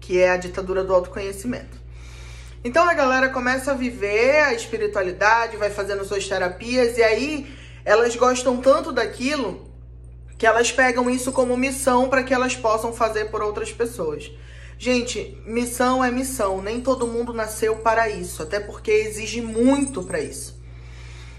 que 0.00 0.18
é 0.18 0.30
a 0.30 0.36
ditadura 0.36 0.82
do 0.82 0.92
autoconhecimento. 0.92 1.80
Então 2.64 2.82
a 2.88 2.94
galera 2.94 3.28
começa 3.28 3.70
a 3.70 3.74
viver 3.74 4.40
a 4.40 4.54
espiritualidade, 4.54 5.56
vai 5.56 5.70
fazendo 5.70 6.04
suas 6.04 6.26
terapias 6.26 6.98
e 6.98 7.02
aí 7.04 7.56
elas 7.84 8.16
gostam 8.16 8.56
tanto 8.56 8.90
daquilo 8.90 9.65
que 10.38 10.46
elas 10.46 10.70
pegam 10.70 11.08
isso 11.08 11.32
como 11.32 11.56
missão 11.56 12.08
para 12.08 12.22
que 12.22 12.34
elas 12.34 12.56
possam 12.56 12.92
fazer 12.92 13.26
por 13.26 13.42
outras 13.42 13.72
pessoas. 13.72 14.30
Gente, 14.78 15.40
missão 15.46 16.04
é 16.04 16.10
missão, 16.10 16.60
nem 16.60 16.80
todo 16.80 17.06
mundo 17.06 17.32
nasceu 17.32 17.76
para 17.76 18.10
isso, 18.10 18.42
até 18.42 18.60
porque 18.60 18.90
exige 18.90 19.40
muito 19.40 20.02
para 20.02 20.20
isso. 20.20 20.60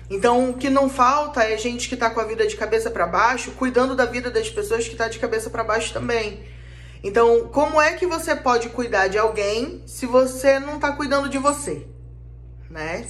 Então, 0.10 0.50
o 0.50 0.54
que 0.54 0.70
não 0.70 0.89
falta 0.89 1.44
é 1.44 1.58
gente 1.58 1.88
que 1.88 1.94
está 1.94 2.10
com 2.10 2.20
a 2.20 2.24
vida 2.24 2.48
de 2.48 2.56
cabeça 2.56 2.89
para 2.89 3.06
baixo, 3.06 3.51
cuidando 3.51 3.96
da 3.96 4.06
vida 4.06 4.32
das 4.32 4.50
pessoas 4.50 4.86
que 4.86 4.94
está 4.94 5.08
de 5.08 5.20
cabeça 5.20 5.50
para 5.50 5.63
baixo 5.63 5.94
também. 5.94 6.44
Então, 7.04 7.50
como 7.50 7.80
é 7.80 7.94
que 7.94 8.08
você 8.08 8.36
pode 8.36 8.70
cuidar 8.70 9.08
de 9.08 9.18
alguém 9.18 9.84
se 9.86 10.06
você 10.06 10.60
não 10.60 10.75
está 10.75 10.94
cuidando 10.94 11.30
de 11.30 11.38
você, 11.38 11.86
né? 12.70 13.08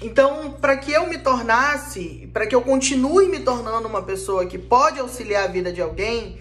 Então, 0.00 0.52
para 0.60 0.76
que 0.76 0.92
eu 0.92 1.08
me 1.08 1.18
tornasse, 1.18 2.30
para 2.32 2.46
que 2.46 2.54
eu 2.54 2.62
continue 2.62 3.28
me 3.28 3.40
tornando 3.40 3.88
uma 3.88 4.02
pessoa 4.02 4.46
que 4.46 4.58
pode 4.58 5.00
auxiliar 5.00 5.44
a 5.44 5.48
vida 5.48 5.72
de 5.72 5.80
alguém, 5.80 6.38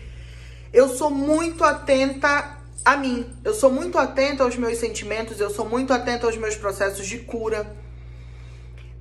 eu 0.72 0.90
sou 0.90 1.10
muito 1.10 1.64
atenta 1.64 2.58
a 2.86 2.96
mim. 2.96 3.26
Eu 3.44 3.54
sou 3.54 3.72
muito 3.72 3.98
atenta 3.98 4.44
aos 4.44 4.56
meus 4.56 4.78
sentimentos, 4.78 5.40
eu 5.40 5.50
sou 5.50 5.68
muito 5.68 5.92
atenta 5.92 6.28
aos 6.28 6.38
meus 6.38 6.56
processos 6.56 7.08
de 7.08 7.20
cura 7.20 7.76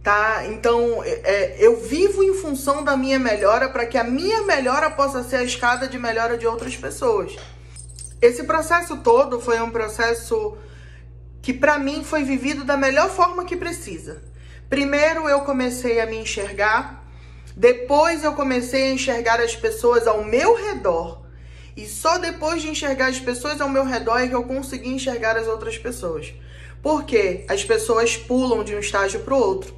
tá? 0.06 0.46
Então 0.46 1.02
é, 1.02 1.10
é, 1.24 1.56
eu 1.58 1.80
vivo 1.80 2.22
em 2.22 2.32
função 2.32 2.84
da 2.84 2.96
minha 2.96 3.18
melhora 3.18 3.68
para 3.68 3.84
que 3.84 3.98
a 3.98 4.04
minha 4.04 4.42
melhora 4.42 4.88
possa 4.88 5.24
ser 5.24 5.34
a 5.34 5.42
escada 5.42 5.88
de 5.88 5.98
melhora 5.98 6.38
de 6.38 6.46
outras 6.46 6.76
pessoas. 6.76 7.34
Esse 8.22 8.44
processo 8.44 8.98
todo 8.98 9.40
foi 9.40 9.60
um 9.60 9.68
processo 9.68 10.56
que 11.42 11.52
para 11.52 11.76
mim 11.76 12.04
foi 12.04 12.22
vivido 12.22 12.62
da 12.62 12.76
melhor 12.76 13.10
forma 13.10 13.44
que 13.44 13.56
precisa. 13.56 14.22
Primeiro 14.68 15.28
eu 15.28 15.42
comecei 15.42 16.00
a 16.00 16.06
me 16.06 16.16
enxergar, 16.16 17.04
depois 17.56 18.24
eu 18.24 18.32
comecei 18.32 18.90
a 18.90 18.92
enxergar 18.92 19.40
as 19.40 19.54
pessoas 19.54 20.08
ao 20.08 20.24
meu 20.24 20.56
redor. 20.56 21.22
E 21.76 21.86
só 21.86 22.18
depois 22.18 22.62
de 22.62 22.68
enxergar 22.68 23.06
as 23.06 23.20
pessoas 23.20 23.60
ao 23.60 23.68
meu 23.68 23.84
redor 23.84 24.18
é 24.18 24.26
que 24.26 24.34
eu 24.34 24.42
consegui 24.42 24.88
enxergar 24.88 25.36
as 25.36 25.46
outras 25.46 25.78
pessoas. 25.78 26.34
Porque 26.82 27.44
as 27.48 27.64
pessoas 27.64 28.16
pulam 28.16 28.64
de 28.64 28.74
um 28.74 28.80
estágio 28.80 29.20
para 29.20 29.34
o 29.34 29.38
outro. 29.38 29.74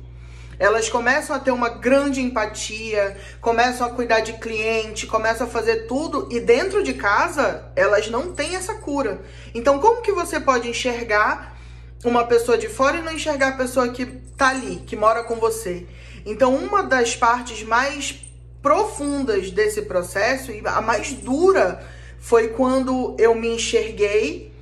Elas 0.59 0.88
começam 0.88 1.37
a 1.37 1.38
ter 1.38 1.50
uma 1.50 1.68
grande 1.68 2.21
empatia, 2.23 3.16
começam 3.40 3.87
a 3.87 3.90
cuidar 3.90 4.21
de 4.21 4.33
cliente, 4.35 5.07
começam 5.07 5.47
a 5.47 5.50
fazer 5.50 5.87
tudo 5.87 6.28
e 6.30 6.40
dentro 6.40 6.83
de 6.83 6.95
casa 6.95 7.71
elas 7.76 8.09
não 8.09 8.33
têm 8.33 8.57
essa 8.57 8.75
cura. 8.75 9.21
Então, 9.54 9.78
como 9.78 10.02
que 10.02 10.12
você 10.12 10.40
pode 10.40 10.68
enxergar 10.68 11.57
uma 12.05 12.25
pessoa 12.25 12.57
de 12.57 12.69
fora 12.69 12.99
e 12.99 13.02
não 13.02 13.12
enxergar 13.12 13.49
a 13.49 13.57
pessoa 13.57 13.88
que 13.88 14.07
tá 14.37 14.49
ali, 14.49 14.76
que 14.87 14.97
mora 14.97 15.25
com 15.25 15.37
você? 15.37 15.87
Então, 16.25 16.55
uma 16.55 16.83
das 16.83 17.17
partes 17.17 17.62
mais 17.62 18.21
profundas 18.62 19.50
desse 19.50 19.83
processo 19.83 20.50
e 20.50 20.62
a 20.64 20.81
mais 20.81 21.12
dura 21.12 21.85
foi 22.19 22.49
quando 22.49 23.17
eu 23.19 23.35
me 23.35 23.49
enxerguei 23.49 24.52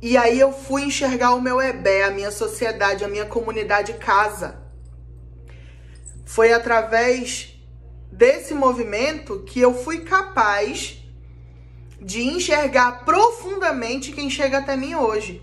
e 0.00 0.16
aí 0.16 0.40
eu 0.40 0.52
fui 0.52 0.82
enxergar 0.82 1.34
o 1.34 1.40
meu 1.40 1.60
EBE, 1.60 2.02
a 2.02 2.10
minha 2.10 2.30
sociedade, 2.30 3.04
a 3.04 3.08
minha 3.08 3.24
comunidade 3.24 3.94
casa. 3.94 4.60
Foi 6.24 6.52
através 6.52 7.54
desse 8.10 8.52
movimento 8.52 9.44
que 9.46 9.60
eu 9.60 9.72
fui 9.72 10.00
capaz 10.00 10.98
de 12.00 12.22
enxergar 12.22 13.04
profundamente 13.04 14.10
quem 14.10 14.28
chega 14.28 14.58
até 14.58 14.76
mim 14.76 14.94
hoje. 14.94 15.40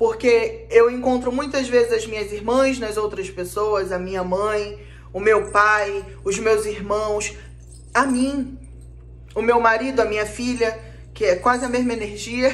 Porque 0.00 0.64
eu 0.70 0.90
encontro 0.90 1.30
muitas 1.30 1.68
vezes 1.68 1.92
as 1.92 2.06
minhas 2.06 2.32
irmãs 2.32 2.78
nas 2.78 2.96
outras 2.96 3.28
pessoas, 3.28 3.92
a 3.92 3.98
minha 3.98 4.24
mãe, 4.24 4.80
o 5.12 5.20
meu 5.20 5.50
pai, 5.50 6.02
os 6.24 6.38
meus 6.38 6.64
irmãos, 6.64 7.36
a 7.92 8.06
mim, 8.06 8.58
o 9.34 9.42
meu 9.42 9.60
marido, 9.60 10.00
a 10.00 10.06
minha 10.06 10.24
filha, 10.24 10.80
que 11.12 11.26
é 11.26 11.36
quase 11.36 11.66
a 11.66 11.68
mesma 11.68 11.92
energia. 11.92 12.48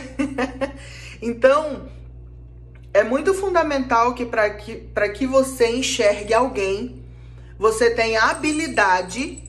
então, 1.22 1.88
é 2.92 3.04
muito 3.04 3.32
fundamental 3.32 4.12
que 4.12 4.26
para 4.26 4.50
que, 4.50 4.88
que 5.14 5.24
você 5.24 5.68
enxergue 5.68 6.34
alguém, 6.34 7.00
você 7.56 7.90
tem 7.90 8.16
a 8.16 8.30
habilidade 8.30 9.44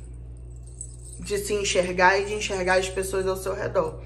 de 1.19 1.37
se 1.39 1.51
enxergar 1.51 2.19
e 2.19 2.25
de 2.25 2.35
enxergar 2.35 2.77
as 2.77 2.87
pessoas 2.87 3.25
ao 3.25 3.37
seu 3.37 3.55
redor. 3.55 3.99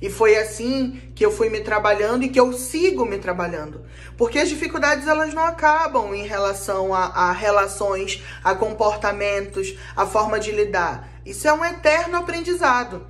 E 0.00 0.10
foi 0.10 0.36
assim 0.36 1.00
que 1.14 1.24
eu 1.24 1.30
fui 1.30 1.48
me 1.48 1.60
trabalhando 1.60 2.24
e 2.24 2.28
que 2.28 2.38
eu 2.38 2.52
sigo 2.52 3.04
me 3.04 3.18
trabalhando. 3.18 3.84
Porque 4.16 4.38
as 4.38 4.48
dificuldades 4.48 5.06
elas 5.06 5.32
não 5.32 5.44
acabam 5.44 6.14
em 6.14 6.26
relação 6.26 6.94
a, 6.94 7.06
a 7.06 7.32
relações, 7.32 8.22
a 8.44 8.54
comportamentos, 8.54 9.74
a 9.96 10.06
forma 10.06 10.38
de 10.38 10.52
lidar. 10.52 11.08
Isso 11.24 11.48
é 11.48 11.52
um 11.52 11.64
eterno 11.64 12.16
aprendizado. 12.16 13.06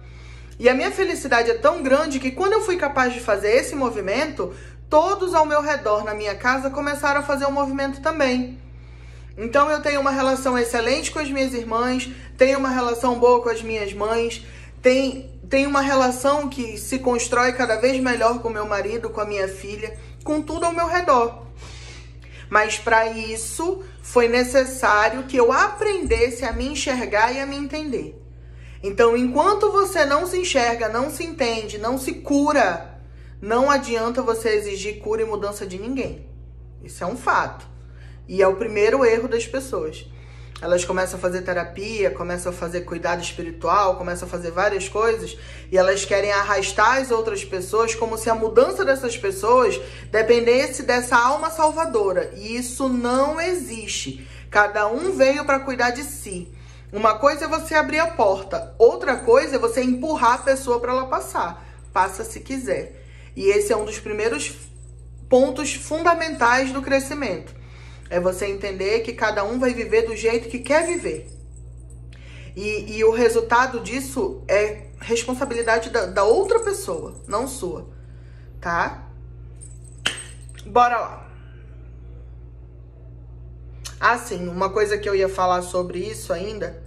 E 0.58 0.68
a 0.68 0.74
minha 0.74 0.90
felicidade 0.90 1.50
é 1.50 1.54
tão 1.54 1.82
grande 1.82 2.18
que 2.18 2.30
quando 2.30 2.54
eu 2.54 2.62
fui 2.62 2.76
capaz 2.76 3.12
de 3.12 3.20
fazer 3.20 3.50
esse 3.50 3.74
movimento, 3.74 4.54
todos 4.88 5.34
ao 5.34 5.44
meu 5.44 5.60
redor 5.60 6.04
na 6.04 6.14
minha 6.14 6.34
casa 6.34 6.70
começaram 6.70 7.20
a 7.20 7.22
fazer 7.22 7.44
o 7.44 7.48
um 7.48 7.52
movimento 7.52 8.00
também. 8.00 8.58
Então 9.36 9.70
eu 9.70 9.82
tenho 9.82 10.00
uma 10.00 10.10
relação 10.10 10.56
excelente 10.56 11.10
com 11.10 11.18
as 11.18 11.30
minhas 11.30 11.52
irmãs, 11.52 12.08
tenho 12.38 12.58
uma 12.58 12.70
relação 12.70 13.18
boa 13.18 13.42
com 13.42 13.50
as 13.50 13.62
minhas 13.62 13.92
mães, 13.92 14.46
tenho, 14.80 15.28
tenho 15.48 15.68
uma 15.68 15.80
relação 15.80 16.48
que 16.48 16.76
se 16.76 16.98
constrói 16.98 17.52
cada 17.52 17.76
vez 17.76 18.00
melhor 18.00 18.40
com 18.40 18.50
meu 18.50 18.66
marido, 18.66 19.10
com 19.10 19.20
a 19.20 19.26
minha 19.26 19.48
filha, 19.48 19.96
com 20.24 20.42
tudo 20.42 20.66
ao 20.66 20.72
meu 20.72 20.86
redor. 20.86 21.46
Mas 22.48 22.78
para 22.78 23.08
isso 23.08 23.82
foi 24.02 24.28
necessário 24.28 25.24
que 25.24 25.36
eu 25.36 25.52
aprendesse 25.52 26.44
a 26.44 26.52
me 26.52 26.66
enxergar 26.66 27.32
e 27.32 27.40
a 27.40 27.46
me 27.46 27.56
entender. 27.56 28.22
Então, 28.82 29.16
enquanto 29.16 29.72
você 29.72 30.04
não 30.04 30.26
se 30.26 30.38
enxerga, 30.38 30.88
não 30.88 31.10
se 31.10 31.24
entende, 31.24 31.78
não 31.78 31.98
se 31.98 32.14
cura, 32.14 33.00
não 33.40 33.70
adianta 33.70 34.22
você 34.22 34.50
exigir 34.50 34.98
cura 34.98 35.22
e 35.22 35.24
mudança 35.24 35.66
de 35.66 35.78
ninguém. 35.78 36.26
Isso 36.82 37.02
é 37.02 37.06
um 37.06 37.16
fato. 37.16 37.66
E 38.28 38.42
é 38.42 38.46
o 38.46 38.56
primeiro 38.56 39.04
erro 39.04 39.28
das 39.28 39.46
pessoas. 39.46 40.06
Elas 40.60 40.86
começam 40.86 41.18
a 41.18 41.20
fazer 41.20 41.42
terapia, 41.42 42.10
começam 42.10 42.50
a 42.50 42.54
fazer 42.54 42.80
cuidado 42.82 43.22
espiritual, 43.22 43.96
começam 43.96 44.26
a 44.26 44.30
fazer 44.30 44.50
várias 44.50 44.88
coisas 44.88 45.36
e 45.70 45.76
elas 45.76 46.06
querem 46.06 46.32
arrastar 46.32 46.96
as 46.96 47.10
outras 47.10 47.44
pessoas 47.44 47.94
como 47.94 48.16
se 48.16 48.30
a 48.30 48.34
mudança 48.34 48.82
dessas 48.82 49.18
pessoas 49.18 49.78
dependesse 50.10 50.82
dessa 50.82 51.16
alma 51.16 51.50
salvadora. 51.50 52.32
E 52.34 52.56
isso 52.56 52.88
não 52.88 53.38
existe. 53.38 54.26
Cada 54.50 54.86
um 54.86 55.12
veio 55.12 55.44
para 55.44 55.60
cuidar 55.60 55.90
de 55.90 56.02
si. 56.02 56.50
Uma 56.90 57.18
coisa 57.18 57.44
é 57.44 57.48
você 57.48 57.74
abrir 57.74 57.98
a 57.98 58.06
porta, 58.06 58.74
outra 58.78 59.16
coisa 59.16 59.56
é 59.56 59.58
você 59.58 59.82
empurrar 59.82 60.34
a 60.34 60.38
pessoa 60.38 60.80
para 60.80 60.92
ela 60.92 61.06
passar. 61.06 61.62
Passa 61.92 62.24
se 62.24 62.40
quiser. 62.40 63.04
E 63.34 63.48
esse 63.50 63.72
é 63.72 63.76
um 63.76 63.84
dos 63.84 63.98
primeiros 63.98 64.54
pontos 65.28 65.74
fundamentais 65.74 66.72
do 66.72 66.80
crescimento. 66.80 67.55
É 68.08 68.20
você 68.20 68.46
entender 68.46 69.00
que 69.00 69.12
cada 69.12 69.44
um 69.44 69.58
vai 69.58 69.74
viver 69.74 70.02
do 70.02 70.14
jeito 70.14 70.48
que 70.48 70.58
quer 70.58 70.86
viver. 70.86 71.28
E, 72.54 72.96
e 72.96 73.04
o 73.04 73.10
resultado 73.10 73.80
disso 73.80 74.42
é 74.48 74.86
responsabilidade 75.00 75.90
da, 75.90 76.06
da 76.06 76.24
outra 76.24 76.60
pessoa, 76.60 77.14
não 77.26 77.46
sua. 77.46 77.88
Tá? 78.60 79.08
Bora 80.64 80.98
lá. 80.98 81.30
Ah, 84.00 84.18
sim, 84.18 84.48
uma 84.48 84.70
coisa 84.70 84.98
que 84.98 85.08
eu 85.08 85.14
ia 85.14 85.28
falar 85.28 85.62
sobre 85.62 85.98
isso 85.98 86.32
ainda 86.32 86.82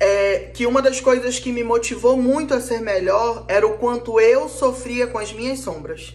é 0.00 0.50
que 0.52 0.66
uma 0.66 0.82
das 0.82 1.00
coisas 1.00 1.38
que 1.38 1.52
me 1.52 1.62
motivou 1.62 2.16
muito 2.16 2.52
a 2.54 2.60
ser 2.60 2.80
melhor 2.80 3.44
era 3.48 3.66
o 3.66 3.78
quanto 3.78 4.20
eu 4.20 4.48
sofria 4.48 5.06
com 5.06 5.18
as 5.18 5.32
minhas 5.32 5.60
sombras. 5.60 6.14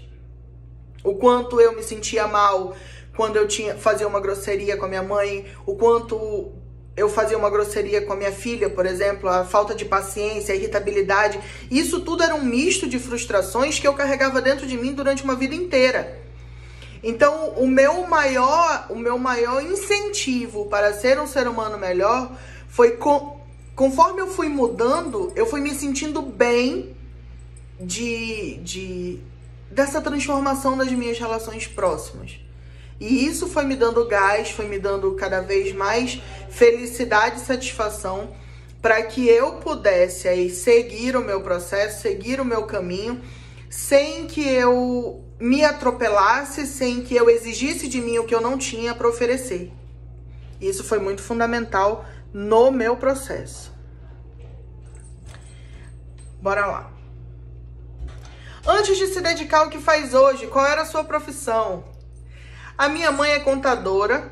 O 1.03 1.15
quanto 1.15 1.61
eu 1.61 1.75
me 1.75 1.81
sentia 1.81 2.27
mal 2.27 2.75
quando 3.19 3.35
eu 3.35 3.49
tinha 3.49 3.75
fazia 3.75 4.07
uma 4.07 4.21
grosseria 4.21 4.77
com 4.77 4.85
a 4.85 4.87
minha 4.87 5.03
mãe, 5.03 5.45
o 5.65 5.75
quanto 5.75 6.53
eu 6.95 7.09
fazia 7.09 7.37
uma 7.37 7.49
grosseria 7.49 8.01
com 8.01 8.13
a 8.13 8.15
minha 8.15 8.31
filha, 8.31 8.69
por 8.69 8.85
exemplo, 8.85 9.27
a 9.27 9.43
falta 9.43 9.75
de 9.75 9.83
paciência, 9.83 10.53
a 10.53 10.57
irritabilidade. 10.57 11.37
Isso 11.69 11.99
tudo 11.99 12.23
era 12.23 12.33
um 12.33 12.45
misto 12.45 12.87
de 12.87 12.97
frustrações 12.97 13.77
que 13.77 13.85
eu 13.85 13.93
carregava 13.93 14.41
dentro 14.41 14.65
de 14.65 14.77
mim 14.77 14.93
durante 14.93 15.21
uma 15.21 15.35
vida 15.35 15.53
inteira. 15.53 16.17
Então, 17.03 17.49
o 17.57 17.67
meu 17.67 18.07
maior, 18.07 18.85
o 18.89 18.95
meu 18.95 19.17
maior 19.17 19.61
incentivo 19.61 20.67
para 20.67 20.93
ser 20.93 21.19
um 21.19 21.27
ser 21.27 21.45
humano 21.45 21.77
melhor 21.77 22.31
foi 22.69 22.91
com, 22.91 23.41
conforme 23.75 24.21
eu 24.21 24.27
fui 24.27 24.47
mudando, 24.47 25.29
eu 25.35 25.45
fui 25.45 25.59
me 25.59 25.71
sentindo 25.75 26.21
bem 26.21 26.95
de, 27.81 28.61
de 28.63 29.19
dessa 29.69 29.99
transformação 29.99 30.77
das 30.77 30.89
minhas 30.93 31.19
relações 31.19 31.67
próximas. 31.67 32.47
E 32.99 33.25
isso 33.25 33.47
foi 33.47 33.63
me 33.63 33.75
dando 33.75 34.05
gás, 34.05 34.51
foi 34.51 34.67
me 34.67 34.77
dando 34.77 35.13
cada 35.15 35.39
vez 35.41 35.73
mais 35.73 36.21
felicidade 36.49 37.37
e 37.37 37.45
satisfação 37.45 38.33
para 38.81 39.01
que 39.03 39.27
eu 39.27 39.53
pudesse 39.53 40.27
aí 40.27 40.49
seguir 40.49 41.15
o 41.15 41.23
meu 41.23 41.41
processo, 41.41 42.01
seguir 42.01 42.39
o 42.39 42.45
meu 42.45 42.63
caminho, 42.63 43.21
sem 43.69 44.25
que 44.25 44.47
eu 44.47 45.23
me 45.39 45.63
atropelasse, 45.63 46.65
sem 46.65 47.01
que 47.01 47.15
eu 47.15 47.29
exigisse 47.29 47.87
de 47.87 48.01
mim 48.01 48.17
o 48.17 48.25
que 48.25 48.35
eu 48.35 48.41
não 48.41 48.57
tinha 48.57 48.93
para 48.93 49.07
oferecer. 49.07 49.71
Isso 50.59 50.83
foi 50.83 50.99
muito 50.99 51.21
fundamental 51.21 52.05
no 52.33 52.71
meu 52.71 52.97
processo. 52.97 53.71
Bora 56.41 56.65
lá. 56.65 56.91
Antes 58.65 58.97
de 58.97 59.07
se 59.07 59.21
dedicar 59.21 59.59
ao 59.59 59.69
que 59.69 59.79
faz 59.79 60.13
hoje, 60.13 60.47
qual 60.47 60.65
era 60.65 60.81
a 60.81 60.85
sua 60.85 61.03
profissão? 61.03 61.83
A 62.79 62.87
minha 62.87 63.11
mãe 63.11 63.31
é 63.31 63.39
contadora, 63.39 64.31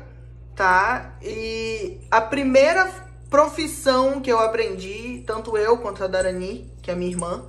tá? 0.56 1.18
E 1.20 2.00
a 2.10 2.18
primeira 2.18 2.90
profissão 3.28 4.22
que 4.22 4.32
eu 4.32 4.38
aprendi, 4.38 5.22
tanto 5.26 5.54
eu 5.58 5.76
quanto 5.76 6.02
a 6.02 6.06
Darani, 6.06 6.72
que 6.80 6.90
é 6.90 6.94
minha 6.94 7.10
irmã, 7.10 7.44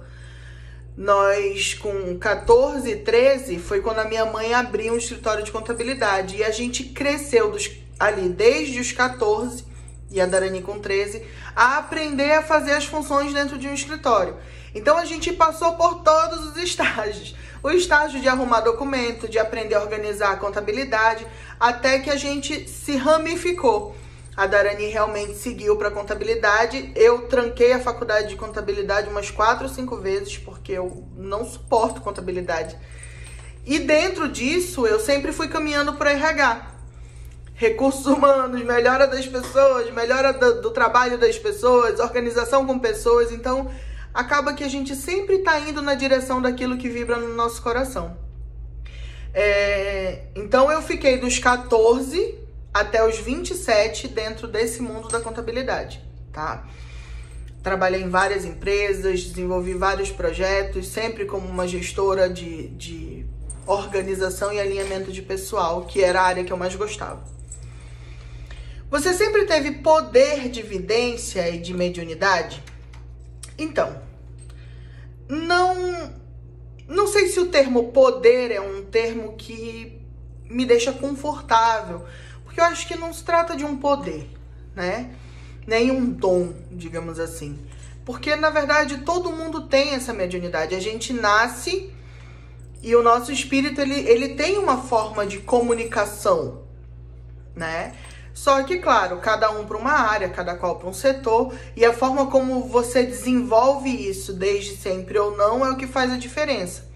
nós 0.97 1.73
com 1.73 2.19
14, 2.19 2.97
13, 2.97 3.59
foi 3.59 3.79
quando 3.79 3.99
a 3.99 4.03
minha 4.03 4.25
mãe 4.25 4.53
abriu 4.53 4.91
um 4.91 4.97
escritório 4.97 5.41
de 5.41 5.53
contabilidade. 5.53 6.35
E 6.35 6.43
a 6.43 6.51
gente 6.51 6.83
cresceu 6.83 7.49
dos, 7.49 7.71
ali 7.97 8.27
desde 8.27 8.81
os 8.81 8.91
14 8.91 9.63
e 10.11 10.19
a 10.19 10.25
Darani 10.25 10.61
com 10.61 10.79
13, 10.79 11.25
a 11.55 11.77
aprender 11.77 12.33
a 12.33 12.43
fazer 12.43 12.73
as 12.73 12.83
funções 12.83 13.33
dentro 13.33 13.57
de 13.57 13.69
um 13.69 13.73
escritório. 13.73 14.35
Então 14.75 14.97
a 14.97 15.05
gente 15.05 15.31
passou 15.31 15.77
por 15.77 16.03
todos 16.03 16.45
os 16.47 16.57
estágios. 16.61 17.35
O 17.61 17.69
estágio 17.69 18.21
de 18.21 18.27
arrumar 18.27 18.61
documento, 18.61 19.27
de 19.27 19.37
aprender 19.37 19.75
a 19.75 19.81
organizar 19.81 20.31
a 20.31 20.37
contabilidade, 20.37 21.25
até 21.59 21.99
que 21.99 22.09
a 22.09 22.15
gente 22.15 22.69
se 22.69 22.95
ramificou. 22.95 23.95
A 24.35 24.47
Darani 24.47 24.87
realmente 24.87 25.35
seguiu 25.35 25.75
para 25.75 25.91
contabilidade. 25.91 26.91
Eu 26.95 27.27
tranquei 27.27 27.73
a 27.73 27.79
faculdade 27.79 28.29
de 28.29 28.37
contabilidade 28.37 29.09
umas 29.09 29.29
quatro 29.29 29.65
ou 29.65 29.69
cinco 29.69 29.97
vezes, 29.97 30.37
porque 30.37 30.71
eu 30.71 31.05
não 31.17 31.43
suporto 31.43 31.99
contabilidade. 31.99 32.77
E 33.65 33.79
dentro 33.79 34.29
disso, 34.29 34.87
eu 34.87 34.99
sempre 34.99 35.33
fui 35.33 35.49
caminhando 35.49 35.93
para 35.95 36.11
RH 36.11 36.69
recursos 37.59 38.05
humanos, 38.05 38.63
melhora 38.63 39.05
das 39.05 39.27
pessoas, 39.27 39.91
melhora 39.91 40.31
do, 40.31 40.61
do, 40.61 40.71
trabalho 40.71 41.17
das 41.17 41.37
pessoas, 41.37 41.99
organização 41.99 42.65
com 42.65 42.79
pessoas. 42.79 43.33
Então, 43.33 43.69
acaba 44.13 44.53
que 44.53 44.63
a 44.63 44.67
gente 44.67 44.95
sempre 44.95 45.35
está 45.35 45.59
indo 45.59 45.81
na 45.81 45.95
direção 45.95 46.41
daquilo 46.41 46.77
que 46.77 46.89
vibra 46.89 47.17
no 47.17 47.33
nosso 47.35 47.61
coração. 47.61 48.17
É, 49.33 50.23
então, 50.35 50.71
eu 50.71 50.81
fiquei 50.81 51.17
dos 51.17 51.37
14 51.37 52.35
até 52.73 53.05
os 53.05 53.17
27 53.19 54.07
dentro 54.07 54.47
desse 54.47 54.81
mundo 54.81 55.07
da 55.07 55.19
contabilidade, 55.19 56.01
tá? 56.31 56.67
Trabalhei 57.61 58.01
em 58.01 58.09
várias 58.09 58.45
empresas, 58.45 59.23
desenvolvi 59.23 59.73
vários 59.73 60.11
projetos, 60.11 60.87
sempre 60.87 61.25
como 61.25 61.47
uma 61.47 61.67
gestora 61.67 62.29
de, 62.29 62.69
de 62.69 63.25
organização 63.67 64.51
e 64.51 64.59
alinhamento 64.59 65.11
de 65.11 65.21
pessoal, 65.21 65.85
que 65.85 66.01
era 66.01 66.21
a 66.21 66.23
área 66.23 66.43
que 66.43 66.53
eu 66.53 66.57
mais 66.57 66.75
gostava. 66.75 67.21
Você 68.89 69.13
sempre 69.13 69.45
teve 69.45 69.71
poder 69.71 70.49
de 70.49 70.61
evidência 70.61 71.47
e 71.49 71.59
de 71.59 71.73
mediunidade? 71.73 72.63
Então, 73.59 74.01
não 75.27 76.17
não 76.87 77.07
sei 77.07 77.27
se 77.27 77.39
o 77.39 77.47
termo 77.47 77.91
poder 77.91 78.51
é 78.51 78.59
um 78.59 78.83
termo 78.83 79.33
que 79.33 80.01
me 80.49 80.65
deixa 80.65 80.91
confortável, 80.91 82.03
porque 82.43 82.59
eu 82.59 82.63
acho 82.63 82.87
que 82.87 82.95
não 82.95 83.13
se 83.13 83.23
trata 83.23 83.55
de 83.55 83.63
um 83.63 83.77
poder, 83.77 84.27
né? 84.75 85.13
Nem 85.67 85.91
um 85.91 86.09
dom, 86.09 86.53
digamos 86.71 87.19
assim. 87.19 87.59
Porque 88.03 88.35
na 88.35 88.49
verdade 88.49 88.99
todo 88.99 89.31
mundo 89.31 89.67
tem 89.67 89.93
essa 89.93 90.11
mediunidade. 90.13 90.73
A 90.73 90.79
gente 90.79 91.13
nasce 91.13 91.93
e 92.81 92.95
o 92.95 93.03
nosso 93.03 93.31
espírito 93.31 93.79
ele, 93.81 93.99
ele 94.09 94.29
tem 94.29 94.57
uma 94.57 94.81
forma 94.81 95.27
de 95.27 95.39
comunicação, 95.39 96.63
né? 97.55 97.93
Só 98.39 98.63
que, 98.63 98.77
claro, 98.77 99.17
cada 99.17 99.51
um 99.51 99.65
para 99.65 99.77
uma 99.77 99.91
área, 99.91 100.29
cada 100.29 100.55
qual 100.55 100.77
para 100.77 100.87
um 100.87 100.93
setor, 100.93 101.53
e 101.75 101.83
a 101.83 101.91
forma 101.91 102.27
como 102.27 102.63
você 102.69 103.03
desenvolve 103.03 103.89
isso 103.89 104.31
desde 104.31 104.77
sempre 104.77 105.19
ou 105.19 105.35
não 105.35 105.65
é 105.65 105.69
o 105.69 105.75
que 105.75 105.85
faz 105.85 106.09
a 106.09 106.15
diferença. 106.15 106.89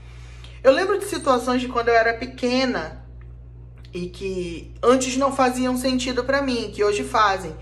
Eu 0.63 0.71
lembro 0.71 0.97
de 0.97 1.03
situações 1.03 1.59
de 1.59 1.67
quando 1.67 1.89
eu 1.89 1.95
era 1.95 2.13
pequena 2.13 3.05
e 3.93 4.07
que 4.07 4.73
antes 4.81 5.17
não 5.17 5.35
faziam 5.35 5.75
sentido 5.75 6.23
para 6.23 6.41
mim, 6.41 6.71
que 6.73 6.81
hoje 6.81 7.03
fazem. 7.03 7.53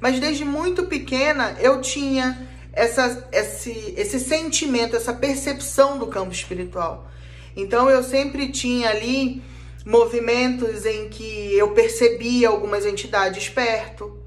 Mas 0.00 0.18
desde 0.18 0.44
muito 0.44 0.86
pequena 0.86 1.54
eu 1.60 1.80
tinha 1.80 2.44
essa, 2.72 3.28
esse, 3.30 3.94
esse 3.96 4.18
sentimento, 4.18 4.96
essa 4.96 5.14
percepção 5.14 5.96
do 5.96 6.08
campo 6.08 6.32
espiritual. 6.32 7.08
Então 7.54 7.88
eu 7.88 8.02
sempre 8.02 8.48
tinha 8.50 8.90
ali 8.90 9.40
movimentos 9.88 10.84
em 10.84 11.08
que 11.08 11.56
eu 11.56 11.70
percebia 11.70 12.50
algumas 12.50 12.84
entidades 12.84 13.48
perto. 13.48 14.18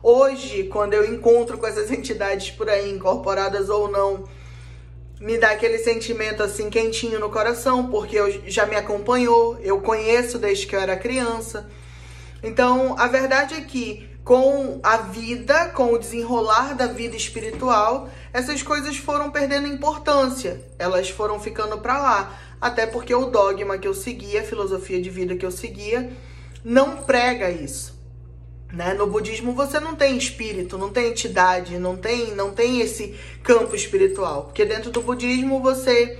Hoje, 0.00 0.68
quando 0.70 0.94
eu 0.94 1.12
encontro 1.12 1.58
com 1.58 1.66
essas 1.66 1.90
entidades 1.92 2.52
por 2.52 2.70
aí, 2.70 2.88
incorporadas 2.88 3.68
ou 3.68 3.90
não, 3.90 4.22
me 5.20 5.36
dá 5.36 5.50
aquele 5.50 5.78
sentimento 5.78 6.40
assim 6.40 6.70
quentinho 6.70 7.18
no 7.18 7.30
coração, 7.30 7.88
porque 7.90 8.14
eu, 8.14 8.30
já 8.46 8.64
me 8.64 8.76
acompanhou, 8.76 9.58
eu 9.60 9.80
conheço 9.80 10.38
desde 10.38 10.68
que 10.68 10.76
eu 10.76 10.80
era 10.80 10.96
criança. 10.96 11.68
Então, 12.40 12.94
a 12.96 13.08
verdade 13.08 13.54
é 13.54 13.60
que 13.62 14.08
com 14.22 14.78
a 14.84 14.98
vida, 14.98 15.70
com 15.70 15.94
o 15.94 15.98
desenrolar 15.98 16.76
da 16.76 16.86
vida 16.86 17.16
espiritual, 17.16 18.08
essas 18.32 18.62
coisas 18.62 18.96
foram 18.96 19.32
perdendo 19.32 19.66
importância, 19.66 20.60
elas 20.78 21.10
foram 21.10 21.40
ficando 21.40 21.78
para 21.78 21.98
lá 21.98 22.38
até 22.60 22.86
porque 22.86 23.14
o 23.14 23.26
dogma 23.26 23.78
que 23.78 23.86
eu 23.86 23.94
seguia, 23.94 24.40
a 24.40 24.44
filosofia 24.44 25.00
de 25.00 25.10
vida 25.10 25.36
que 25.36 25.46
eu 25.46 25.50
seguia, 25.50 26.10
não 26.64 26.98
prega 26.98 27.50
isso. 27.50 27.98
Né? 28.72 28.92
No 28.94 29.06
budismo 29.06 29.52
você 29.52 29.80
não 29.80 29.94
tem 29.94 30.16
espírito, 30.16 30.76
não 30.76 30.90
tem 30.90 31.08
entidade, 31.08 31.78
não 31.78 31.96
tem, 31.96 32.34
não 32.34 32.52
tem 32.52 32.80
esse 32.80 33.14
campo 33.42 33.74
espiritual. 33.74 34.44
Porque 34.44 34.64
dentro 34.64 34.90
do 34.90 35.00
budismo 35.00 35.62
você 35.62 36.18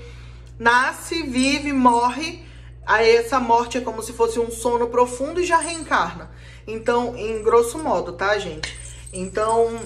nasce, 0.59 1.23
vive, 1.25 1.73
morre, 1.73 2.43
aí 2.87 3.17
essa 3.17 3.39
morte 3.39 3.79
é 3.79 3.81
como 3.81 4.03
se 4.03 4.13
fosse 4.13 4.41
um 4.41 4.51
sono 4.51 4.89
profundo 4.89 5.41
e 5.41 5.47
já 5.47 5.59
reencarna. 5.59 6.31
Então, 6.67 7.17
em 7.17 7.43
grosso 7.43 7.79
modo, 7.79 8.13
tá, 8.13 8.39
gente? 8.39 8.75
Então, 9.13 9.79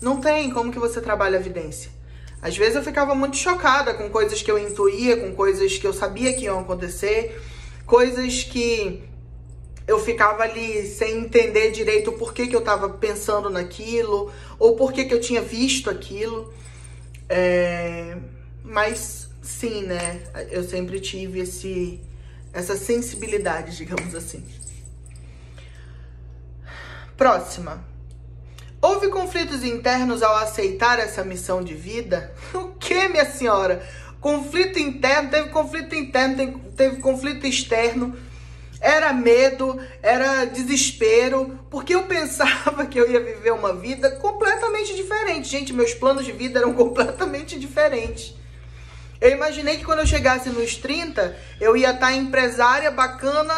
não 0.00 0.20
tem 0.20 0.50
como 0.50 0.72
que 0.72 0.78
você 0.78 1.00
trabalha 1.00 1.38
a 1.38 1.40
evidência. 1.40 1.93
Às 2.44 2.58
vezes 2.58 2.76
eu 2.76 2.82
ficava 2.82 3.14
muito 3.14 3.38
chocada 3.38 3.94
com 3.94 4.10
coisas 4.10 4.42
que 4.42 4.50
eu 4.50 4.58
intuía, 4.58 5.16
com 5.16 5.34
coisas 5.34 5.78
que 5.78 5.86
eu 5.86 5.94
sabia 5.94 6.34
que 6.34 6.44
iam 6.44 6.60
acontecer, 6.60 7.40
coisas 7.86 8.44
que 8.44 9.02
eu 9.88 9.98
ficava 9.98 10.42
ali 10.42 10.86
sem 10.86 11.20
entender 11.20 11.70
direito 11.70 12.10
o 12.10 12.18
porquê 12.18 12.46
que 12.46 12.54
eu 12.54 12.60
estava 12.60 12.90
pensando 12.90 13.48
naquilo, 13.48 14.30
ou 14.58 14.76
porquê 14.76 15.06
que 15.06 15.14
eu 15.14 15.22
tinha 15.22 15.40
visto 15.40 15.88
aquilo. 15.88 16.52
É... 17.30 18.18
Mas 18.62 19.30
sim, 19.40 19.84
né? 19.84 20.24
Eu 20.50 20.64
sempre 20.64 21.00
tive 21.00 21.40
esse, 21.40 21.98
essa 22.52 22.76
sensibilidade, 22.76 23.74
digamos 23.78 24.14
assim. 24.14 24.44
Próxima. 27.16 27.93
Houve 28.86 29.08
conflitos 29.08 29.64
internos 29.64 30.22
ao 30.22 30.36
aceitar 30.36 30.98
essa 30.98 31.24
missão 31.24 31.64
de 31.64 31.72
vida? 31.72 32.34
O 32.52 32.68
que, 32.74 33.08
minha 33.08 33.24
senhora? 33.24 33.82
Conflito 34.20 34.78
interno, 34.78 35.30
teve 35.30 35.48
conflito 35.48 35.94
interno, 35.94 36.60
teve 36.76 36.96
conflito 36.98 37.46
externo. 37.46 38.14
Era 38.78 39.10
medo, 39.14 39.80
era 40.02 40.44
desespero, 40.44 41.58
porque 41.70 41.94
eu 41.94 42.02
pensava 42.02 42.84
que 42.84 43.00
eu 43.00 43.10
ia 43.10 43.20
viver 43.20 43.54
uma 43.54 43.72
vida 43.72 44.10
completamente 44.16 44.94
diferente. 44.94 45.48
Gente, 45.48 45.72
meus 45.72 45.94
planos 45.94 46.26
de 46.26 46.32
vida 46.32 46.58
eram 46.58 46.74
completamente 46.76 47.58
diferentes. 47.58 48.34
Eu 49.18 49.30
imaginei 49.30 49.78
que 49.78 49.84
quando 49.84 50.00
eu 50.00 50.06
chegasse 50.06 50.50
nos 50.50 50.76
30, 50.76 51.34
eu 51.58 51.74
ia 51.74 51.92
estar 51.92 52.12
empresária 52.12 52.90
bacana, 52.90 53.54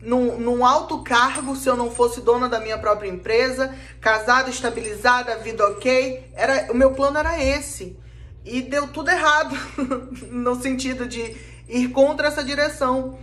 num, 0.00 0.38
num 0.38 0.64
alto 0.64 1.02
cargo 1.02 1.56
se 1.56 1.68
eu 1.68 1.76
não 1.76 1.90
fosse 1.90 2.20
dona 2.20 2.48
da 2.48 2.60
minha 2.60 2.78
própria 2.78 3.08
empresa, 3.08 3.74
casada, 4.00 4.50
estabilizada, 4.50 5.36
vida 5.38 5.66
ok. 5.66 6.30
Era, 6.34 6.72
o 6.72 6.76
meu 6.76 6.92
plano 6.92 7.18
era 7.18 7.42
esse. 7.42 7.98
E 8.44 8.62
deu 8.62 8.88
tudo 8.88 9.10
errado, 9.10 9.56
no 10.30 10.60
sentido 10.60 11.06
de 11.06 11.36
ir 11.68 11.88
contra 11.88 12.28
essa 12.28 12.44
direção. 12.44 13.18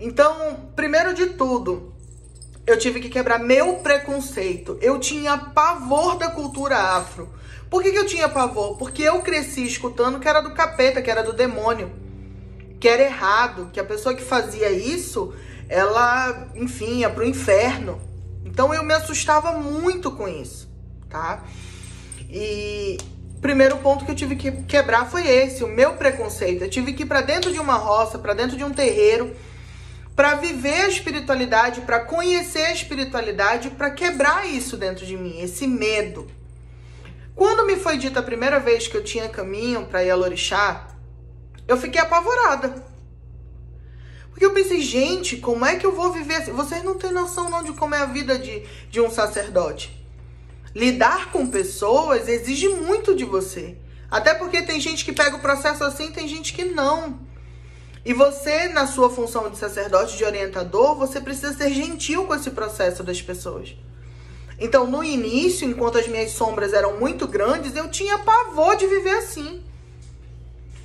Então, 0.00 0.70
primeiro 0.74 1.12
de 1.12 1.26
tudo, 1.26 1.92
eu 2.66 2.78
tive 2.78 3.00
que 3.00 3.08
quebrar 3.08 3.38
meu 3.38 3.76
preconceito. 3.76 4.78
Eu 4.80 4.98
tinha 4.98 5.36
pavor 5.36 6.16
da 6.16 6.30
cultura 6.30 6.76
afro. 6.76 7.28
Por 7.68 7.82
que, 7.82 7.92
que 7.92 7.98
eu 7.98 8.06
tinha 8.06 8.28
pavor? 8.28 8.78
Porque 8.78 9.02
eu 9.02 9.20
cresci 9.20 9.66
escutando 9.66 10.18
que 10.18 10.28
era 10.28 10.40
do 10.40 10.54
capeta, 10.54 11.02
que 11.02 11.10
era 11.10 11.22
do 11.22 11.34
demônio, 11.34 11.92
que 12.80 12.88
era 12.88 13.02
errado, 13.02 13.68
que 13.72 13.80
a 13.80 13.84
pessoa 13.84 14.14
que 14.14 14.22
fazia 14.22 14.70
isso 14.70 15.34
ela, 15.68 16.48
enfim, 16.54 17.00
ia 17.00 17.10
pro 17.10 17.24
inferno. 17.24 18.00
Então 18.44 18.72
eu 18.72 18.82
me 18.82 18.94
assustava 18.94 19.52
muito 19.52 20.10
com 20.10 20.26
isso, 20.26 20.68
tá? 21.08 21.44
E 22.30 22.98
o 23.36 23.40
primeiro 23.40 23.76
ponto 23.78 24.04
que 24.04 24.10
eu 24.10 24.16
tive 24.16 24.36
que 24.36 24.50
quebrar 24.62 25.08
foi 25.08 25.26
esse, 25.26 25.62
o 25.62 25.68
meu 25.68 25.94
preconceito. 25.94 26.62
Eu 26.62 26.70
tive 26.70 26.92
que 26.92 27.02
ir 27.02 27.06
para 27.06 27.20
dentro 27.20 27.52
de 27.52 27.60
uma 27.60 27.76
roça, 27.76 28.18
para 28.18 28.34
dentro 28.34 28.56
de 28.56 28.64
um 28.64 28.70
terreiro, 28.70 29.36
para 30.16 30.34
viver 30.34 30.82
a 30.82 30.88
espiritualidade, 30.88 31.82
para 31.82 32.00
conhecer 32.00 32.66
a 32.66 32.72
espiritualidade, 32.72 33.70
para 33.70 33.90
quebrar 33.90 34.48
isso 34.48 34.76
dentro 34.76 35.06
de 35.06 35.16
mim, 35.16 35.40
esse 35.40 35.66
medo. 35.66 36.26
Quando 37.34 37.64
me 37.64 37.76
foi 37.76 37.96
dito 37.96 38.18
a 38.18 38.22
primeira 38.22 38.58
vez 38.58 38.88
que 38.88 38.96
eu 38.96 39.04
tinha 39.04 39.28
caminho 39.28 39.86
para 39.86 40.02
ir 40.02 40.10
a 40.10 40.16
Lorixá, 40.16 40.88
eu 41.68 41.76
fiquei 41.76 42.00
apavorada. 42.00 42.87
Porque 44.38 44.46
eu 44.46 44.54
pensei, 44.54 44.80
gente, 44.80 45.38
como 45.38 45.66
é 45.66 45.74
que 45.74 45.84
eu 45.84 45.90
vou 45.90 46.12
viver 46.12 46.36
assim? 46.36 46.52
Vocês 46.52 46.84
não 46.84 46.94
têm 46.94 47.10
noção 47.10 47.50
não 47.50 47.64
de 47.64 47.72
como 47.72 47.96
é 47.96 47.98
a 47.98 48.06
vida 48.06 48.38
de, 48.38 48.62
de 48.88 49.00
um 49.00 49.10
sacerdote. 49.10 50.00
Lidar 50.72 51.32
com 51.32 51.44
pessoas 51.44 52.28
exige 52.28 52.68
muito 52.68 53.16
de 53.16 53.24
você. 53.24 53.76
Até 54.08 54.34
porque 54.34 54.62
tem 54.62 54.78
gente 54.78 55.04
que 55.04 55.12
pega 55.12 55.34
o 55.34 55.40
processo 55.40 55.82
assim, 55.82 56.12
tem 56.12 56.28
gente 56.28 56.52
que 56.52 56.64
não. 56.64 57.18
E 58.04 58.12
você, 58.12 58.68
na 58.68 58.86
sua 58.86 59.10
função 59.10 59.50
de 59.50 59.58
sacerdote, 59.58 60.16
de 60.16 60.24
orientador, 60.24 60.94
você 60.94 61.20
precisa 61.20 61.52
ser 61.52 61.70
gentil 61.70 62.24
com 62.24 62.32
esse 62.36 62.52
processo 62.52 63.02
das 63.02 63.20
pessoas. 63.20 63.74
Então, 64.56 64.86
no 64.86 65.02
início, 65.02 65.68
enquanto 65.68 65.98
as 65.98 66.06
minhas 66.06 66.30
sombras 66.30 66.72
eram 66.72 67.00
muito 67.00 67.26
grandes, 67.26 67.74
eu 67.74 67.88
tinha 67.88 68.20
pavor 68.20 68.76
de 68.76 68.86
viver 68.86 69.16
assim. 69.16 69.64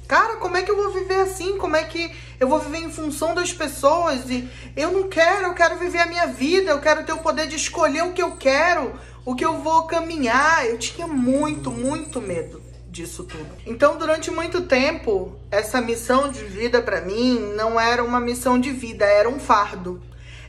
Cara, 0.07 0.35
como 0.37 0.57
é 0.57 0.63
que 0.63 0.69
eu 0.69 0.75
vou 0.75 0.91
viver 0.91 1.21
assim? 1.21 1.57
Como 1.57 1.75
é 1.75 1.83
que 1.83 2.13
eu 2.39 2.47
vou 2.47 2.59
viver 2.59 2.79
em 2.79 2.91
função 2.91 3.33
das 3.33 3.53
pessoas? 3.53 4.29
E 4.29 4.47
eu 4.75 4.91
não 4.91 5.07
quero, 5.07 5.47
eu 5.47 5.53
quero 5.53 5.77
viver 5.79 5.99
a 5.99 6.05
minha 6.05 6.27
vida, 6.27 6.71
eu 6.71 6.79
quero 6.79 7.03
ter 7.05 7.13
o 7.13 7.19
poder 7.19 7.47
de 7.47 7.55
escolher 7.55 8.03
o 8.03 8.13
que 8.13 8.21
eu 8.21 8.35
quero, 8.35 8.93
o 9.25 9.35
que 9.35 9.45
eu 9.45 9.59
vou 9.59 9.83
caminhar. 9.83 10.65
Eu 10.67 10.77
tinha 10.77 11.07
muito, 11.07 11.71
muito 11.71 12.21
medo 12.21 12.61
disso 12.89 13.23
tudo. 13.23 13.47
Então, 13.65 13.97
durante 13.97 14.29
muito 14.29 14.61
tempo, 14.61 15.35
essa 15.49 15.81
missão 15.81 16.29
de 16.29 16.43
vida 16.43 16.81
para 16.81 17.01
mim 17.01 17.39
não 17.55 17.79
era 17.79 18.03
uma 18.03 18.19
missão 18.19 18.59
de 18.59 18.71
vida, 18.71 19.03
era 19.03 19.27
um 19.27 19.39
fardo. 19.39 20.01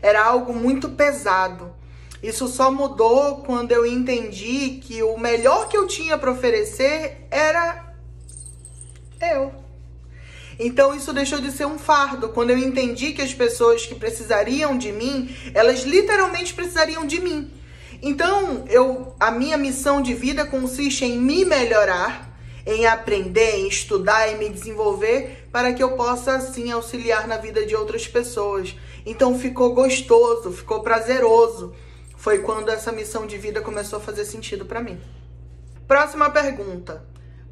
Era 0.03 0.23
algo 0.23 0.53
muito 0.53 0.90
pesado. 0.90 1.73
Isso 2.23 2.49
só 2.49 2.71
mudou 2.71 3.38
quando 3.38 3.73
eu 3.73 3.85
entendi 3.85 4.81
que 4.83 5.03
o 5.03 5.19
melhor 5.19 5.69
que 5.69 5.77
eu 5.77 5.87
tinha 5.87 6.17
para 6.17 6.31
oferecer 6.31 7.27
era 7.31 7.84
eu. 9.33 9.53
Então 10.59 10.95
isso 10.95 11.13
deixou 11.13 11.41
de 11.41 11.51
ser 11.51 11.67
um 11.67 11.79
fardo. 11.79 12.29
Quando 12.29 12.51
eu 12.51 12.59
entendi 12.59 13.13
que 13.13 13.23
as 13.23 13.35
pessoas 13.35 13.87
que 13.87 13.95
precisariam 13.95 14.79
de 14.79 14.93
mim, 14.93 15.35
elas 15.53 15.83
literalmente 15.83 16.55
precisariam 16.55 17.07
de 17.07 17.21
mim. 17.21 17.51
Então, 18.03 18.65
eu 18.69 19.15
a 19.19 19.31
minha 19.31 19.57
missão 19.57 20.03
de 20.03 20.13
vida 20.13 20.45
consiste 20.45 21.05
em 21.05 21.19
me 21.19 21.45
melhorar 21.45 22.35
em 22.67 22.87
aprender, 22.87 23.57
em 23.57 23.69
estudar, 23.69 24.31
em 24.31 24.39
me 24.39 24.49
desenvolver, 24.49 25.49
para 25.53 25.73
que 25.73 25.83
eu 25.83 25.93
possa 25.97 26.37
assim 26.37 26.71
auxiliar 26.71 27.29
na 27.29 27.37
vida 27.37 27.67
de 27.67 27.77
outras 27.77 28.07
pessoas. 28.09 28.75
Então 29.05 29.39
ficou 29.39 29.75
gostoso, 29.75 30.51
ficou 30.51 30.81
prazeroso. 30.81 31.75
Foi 32.17 32.39
quando 32.39 32.71
essa 32.71 32.91
missão 32.91 33.27
de 33.27 33.37
vida 33.37 33.61
começou 33.61 33.99
a 33.99 34.03
fazer 34.03 34.25
sentido 34.25 34.65
para 34.65 34.81
mim. 34.81 34.99
Próxima 35.87 36.31
pergunta. 36.31 37.05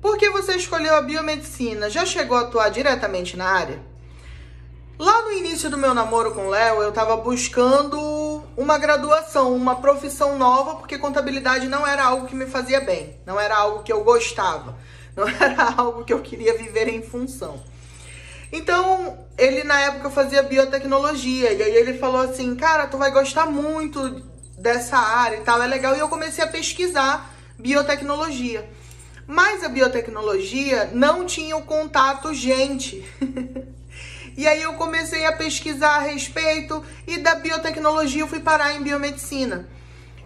Por 0.03 0.19
que 0.19 0.29
você 0.31 0.57
escolheu 0.57 0.97
a 0.97 1.01
biomedicina? 1.01 1.89
Já 1.89 2.05
chegou 2.05 2.37
a 2.37 2.41
atuar 2.41 2.71
diretamente 2.71 3.37
na 3.37 3.47
área? 3.47 3.81
Lá 4.99 5.23
no 5.23 5.31
início 5.31 5.71
do 5.71 5.79
meu 5.79 5.95
namoro 5.95 6.35
com 6.35 6.49
o 6.49 6.51
Léo, 6.51 6.83
eu 6.83 6.89
estava 6.89 7.17
buscando 7.17 8.43
uma 8.57 8.79
graduação, 8.79 9.55
uma 9.55 9.77
profissão 9.77 10.37
nova, 10.37 10.75
porque 10.75 10.99
contabilidade 10.99 11.69
não 11.69 11.87
era 11.87 12.05
algo 12.05 12.27
que 12.27 12.35
me 12.35 12.47
fazia 12.47 12.81
bem, 12.81 13.17
não 13.25 13.39
era 13.39 13.57
algo 13.57 13.85
que 13.85 13.93
eu 13.93 14.03
gostava. 14.03 14.77
Não 15.15 15.29
era 15.29 15.75
algo 15.77 16.05
que 16.07 16.13
eu 16.15 16.21
queria 16.21 16.57
viver 16.57 16.89
em 16.89 17.03
função. 17.03 17.63
Então, 18.51 19.19
ele 19.37 19.63
na 19.63 19.79
época 19.79 20.09
fazia 20.09 20.43
biotecnologia. 20.43 21.53
E 21.53 21.63
aí 21.63 21.75
ele 21.77 21.99
falou 21.99 22.23
assim: 22.23 22.57
Cara, 22.57 22.87
tu 22.87 22.97
vai 22.97 23.11
gostar 23.11 23.45
muito 23.45 24.23
dessa 24.57 24.97
área 24.97 25.37
e 25.37 25.41
tal, 25.43 25.63
é 25.63 25.67
legal. 25.67 25.95
E 25.95 25.99
eu 25.99 26.09
comecei 26.09 26.43
a 26.43 26.47
pesquisar 26.47 27.31
biotecnologia. 27.59 28.67
Mas 29.27 29.63
a 29.63 29.69
biotecnologia 29.69 30.91
não 30.93 31.25
tinha 31.25 31.57
o 31.57 31.63
contato 31.63 32.35
gente. 32.35 33.05
e 34.37 34.47
aí 34.47 34.63
eu 34.63 34.75
comecei 34.75 35.25
a 35.27 35.33
pesquisar 35.33 35.97
a 35.97 36.01
respeito 36.01 36.83
e 37.07 37.19
da 37.19 37.35
biotecnologia 37.35 38.23
eu 38.23 38.29
fui 38.29 38.41
parar 38.41 38.75
em 38.75 38.83
biomedicina. 38.83 39.69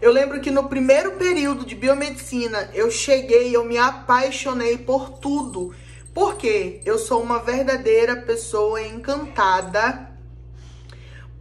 Eu 0.01 0.13
lembro 0.13 0.41
que 0.41 0.51
no 0.51 0.69
primeiro 0.69 1.13
período 1.13 1.65
de 1.65 1.75
biomedicina 1.75 2.71
eu 2.75 2.91
cheguei, 2.91 3.55
eu 3.55 3.65
me 3.65 3.79
apaixonei 3.79 4.79
por 4.79 5.11
tudo. 5.19 5.75
Porque 6.13 6.81
eu 6.85 6.99
sou 6.99 7.23
uma 7.23 7.39
verdadeira 7.39 8.17
pessoa 8.17 8.83
encantada 8.83 10.11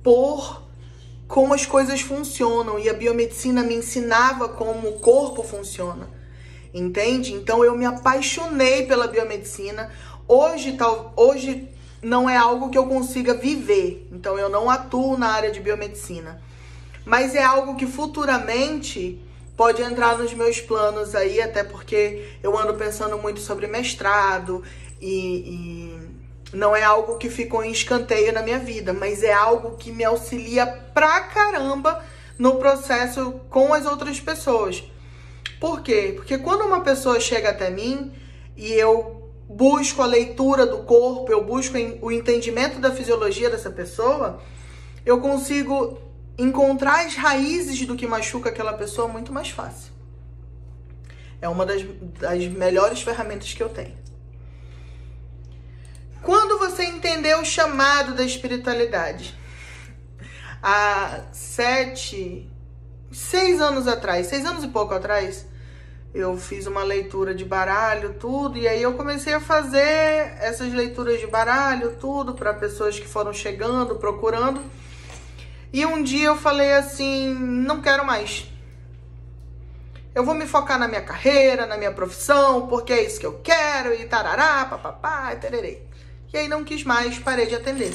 por 0.04 0.64
como 1.28 1.54
as 1.54 1.66
coisas 1.66 2.02
funcionam 2.02 2.78
e 2.78 2.90
a 2.90 2.94
biomedicina 2.94 3.64
me 3.64 3.76
ensinava 3.76 4.50
como 4.50 4.90
o 4.90 5.00
corpo 5.00 5.44
funciona. 5.44 6.15
Entende? 6.76 7.34
Então 7.34 7.64
eu 7.64 7.76
me 7.76 7.86
apaixonei 7.86 8.86
pela 8.86 9.08
biomedicina. 9.08 9.90
Hoje 10.28 10.74
tal, 10.74 11.12
hoje 11.16 11.70
não 12.04 12.30
é 12.30 12.38
algo 12.38 12.70
que 12.70 12.78
eu 12.78 12.86
consiga 12.86 13.34
viver. 13.34 14.08
Então 14.12 14.38
eu 14.38 14.50
não 14.50 14.70
atuo 14.70 15.18
na 15.18 15.30
área 15.30 15.52
de 15.52 15.60
biomedicina 15.60 16.44
mas 17.06 17.36
é 17.36 17.44
algo 17.44 17.76
que 17.76 17.86
futuramente 17.86 19.22
pode 19.56 19.82
entrar 19.82 20.18
nos 20.18 20.34
meus 20.34 20.60
planos 20.60 21.16
aí, 21.16 21.40
até 21.40 21.64
porque 21.64 22.28
eu 22.42 22.58
ando 22.58 22.74
pensando 22.74 23.18
muito 23.18 23.40
sobre 23.40 23.68
mestrado 23.68 24.64
e, 25.00 25.96
e 26.52 26.58
não 26.58 26.76
é 26.76 26.84
algo 26.84 27.18
que 27.18 27.30
ficou 27.30 27.64
em 27.64 27.72
escanteio 27.72 28.34
na 28.34 28.42
minha 28.42 28.60
vida, 28.60 28.92
mas 28.92 29.24
é 29.24 29.32
algo 29.32 29.78
que 29.78 29.92
me 29.92 30.04
auxilia 30.04 30.66
pra 30.66 31.22
caramba 31.22 32.04
no 32.38 32.56
processo 32.56 33.40
com 33.50 33.74
as 33.74 33.86
outras 33.86 34.20
pessoas. 34.20 34.84
Por 35.66 35.82
quê? 35.82 36.14
Porque 36.16 36.38
quando 36.38 36.62
uma 36.62 36.82
pessoa 36.82 37.20
chega 37.20 37.50
até 37.50 37.72
mim 37.72 38.14
e 38.56 38.72
eu 38.74 39.32
busco 39.50 40.00
a 40.04 40.06
leitura 40.06 40.64
do 40.64 40.84
corpo, 40.84 41.32
eu 41.32 41.44
busco 41.44 41.76
o 42.04 42.12
entendimento 42.12 42.78
da 42.78 42.92
fisiologia 42.92 43.50
dessa 43.50 43.72
pessoa, 43.72 44.40
eu 45.04 45.20
consigo 45.20 46.00
encontrar 46.38 47.08
as 47.08 47.16
raízes 47.16 47.84
do 47.88 47.96
que 47.96 48.06
machuca 48.06 48.50
aquela 48.50 48.74
pessoa 48.74 49.08
muito 49.08 49.34
mais 49.34 49.50
fácil. 49.50 49.92
É 51.42 51.50
uma 51.50 51.66
das, 51.66 51.82
das 52.20 52.46
melhores 52.46 53.02
ferramentas 53.02 53.52
que 53.52 53.64
eu 53.64 53.70
tenho. 53.70 53.98
Quando 56.22 56.60
você 56.60 56.86
entendeu 56.86 57.40
o 57.40 57.46
chamado 57.46 58.14
da 58.14 58.24
espiritualidade? 58.24 59.36
Há 60.62 61.22
sete, 61.32 62.48
seis 63.12 63.60
anos 63.60 63.88
atrás, 63.88 64.28
seis 64.28 64.46
anos 64.46 64.64
e 64.64 64.68
pouco 64.68 64.94
atrás, 64.94 65.55
eu 66.16 66.38
fiz 66.38 66.66
uma 66.66 66.82
leitura 66.82 67.36
de 67.36 67.44
baralho, 67.44 68.14
tudo, 68.14 68.58
e 68.58 68.66
aí 68.66 68.82
eu 68.82 68.94
comecei 68.94 69.34
a 69.34 69.40
fazer 69.42 70.34
essas 70.40 70.72
leituras 70.72 71.20
de 71.20 71.28
baralho, 71.28 71.98
tudo, 71.98 72.34
para 72.34 72.54
pessoas 72.54 72.98
que 72.98 73.06
foram 73.06 73.34
chegando, 73.34 73.98
procurando. 73.98 74.62
E 75.74 75.86
um 75.86 76.02
dia 76.02 76.28
eu 76.28 76.38
falei 76.38 76.72
assim: 76.72 77.34
não 77.34 77.82
quero 77.82 78.06
mais. 78.06 78.50
Eu 80.16 80.24
vou 80.24 80.34
me 80.34 80.48
focar 80.48 80.80
na 80.80 80.88
minha 80.88 81.02
carreira, 81.02 81.66
na 81.66 81.76
minha 81.76 81.92
profissão, 81.92 82.68
porque 82.68 82.94
é 82.94 83.04
isso 83.04 83.20
que 83.20 83.26
eu 83.26 83.42
quero, 83.44 83.94
e 83.94 84.06
tarará, 84.06 84.64
papapá, 84.64 85.34
e 85.34 85.36
tererê. 85.36 85.82
E 86.32 86.38
aí 86.38 86.48
não 86.48 86.64
quis 86.64 86.86
mais, 86.86 87.20
parei 87.20 87.46
de 87.46 87.56
atender. 87.56 87.94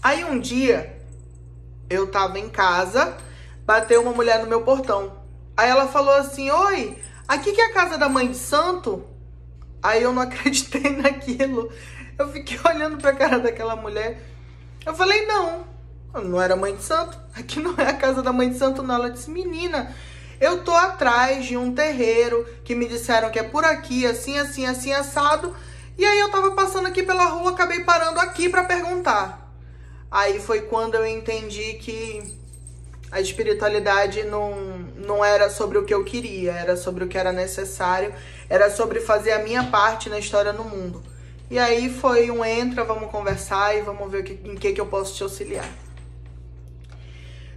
Aí 0.00 0.24
um 0.24 0.38
dia 0.38 0.96
eu 1.90 2.06
tava 2.06 2.38
em 2.38 2.48
casa, 2.48 3.16
bateu 3.66 4.00
uma 4.00 4.12
mulher 4.12 4.38
no 4.38 4.46
meu 4.46 4.62
portão. 4.62 5.23
Aí 5.56 5.68
ela 5.68 5.88
falou 5.88 6.14
assim: 6.14 6.50
Oi, 6.50 6.98
aqui 7.28 7.52
que 7.52 7.60
é 7.60 7.66
a 7.66 7.72
casa 7.72 7.98
da 7.98 8.08
mãe 8.08 8.28
de 8.28 8.36
santo? 8.36 9.04
Aí 9.82 10.02
eu 10.02 10.12
não 10.12 10.22
acreditei 10.22 10.90
naquilo. 10.90 11.70
Eu 12.18 12.30
fiquei 12.30 12.58
olhando 12.64 12.98
pra 12.98 13.12
cara 13.12 13.38
daquela 13.38 13.76
mulher. 13.76 14.22
Eu 14.84 14.94
falei: 14.94 15.26
Não, 15.26 15.64
não 16.22 16.40
era 16.40 16.54
mãe 16.56 16.74
de 16.74 16.82
santo. 16.82 17.18
Aqui 17.34 17.60
não 17.60 17.74
é 17.76 17.88
a 17.88 17.94
casa 17.94 18.22
da 18.22 18.32
mãe 18.32 18.50
de 18.50 18.58
santo, 18.58 18.82
não. 18.82 18.94
Ela 18.94 19.10
disse, 19.10 19.30
menina, 19.30 19.94
eu 20.40 20.62
tô 20.62 20.72
atrás 20.72 21.44
de 21.44 21.56
um 21.56 21.74
terreiro 21.74 22.46
que 22.64 22.74
me 22.74 22.86
disseram 22.86 23.30
que 23.30 23.38
é 23.38 23.42
por 23.42 23.64
aqui, 23.64 24.06
assim, 24.06 24.38
assim, 24.38 24.66
assim, 24.66 24.92
assado. 24.92 25.54
E 25.98 26.04
aí 26.04 26.20
eu 26.20 26.30
tava 26.30 26.52
passando 26.52 26.86
aqui 26.86 27.02
pela 27.02 27.26
rua, 27.26 27.50
acabei 27.50 27.80
parando 27.80 28.20
aqui 28.20 28.48
para 28.48 28.64
perguntar. 28.64 29.52
Aí 30.10 30.40
foi 30.40 30.62
quando 30.62 30.94
eu 30.94 31.06
entendi 31.06 31.74
que 31.74 32.38
a 33.10 33.20
espiritualidade 33.20 34.24
não, 34.24 34.54
não 34.96 35.24
era 35.24 35.48
sobre 35.48 35.78
o 35.78 35.84
que 35.84 35.94
eu 35.94 36.04
queria, 36.04 36.52
era 36.52 36.76
sobre 36.76 37.04
o 37.04 37.08
que 37.08 37.16
era 37.16 37.32
necessário, 37.32 38.12
era 38.48 38.70
sobre 38.70 39.00
fazer 39.00 39.32
a 39.32 39.38
minha 39.38 39.64
parte 39.64 40.08
na 40.08 40.18
história 40.18 40.52
no 40.52 40.64
mundo. 40.64 41.02
E 41.50 41.58
aí 41.58 41.90
foi 41.90 42.30
um 42.30 42.44
entra, 42.44 42.84
vamos 42.84 43.10
conversar 43.10 43.76
e 43.76 43.82
vamos 43.82 44.10
ver 44.10 44.40
em 44.44 44.56
que, 44.56 44.72
que 44.72 44.80
eu 44.80 44.86
posso 44.86 45.14
te 45.14 45.22
auxiliar. 45.22 45.68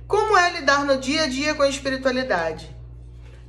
Como 0.07 0.37
é 0.37 0.51
lidar 0.51 0.85
no 0.85 0.97
dia 0.97 1.23
a 1.23 1.27
dia 1.27 1.55
com 1.55 1.63
a 1.63 1.69
espiritualidade? 1.69 2.75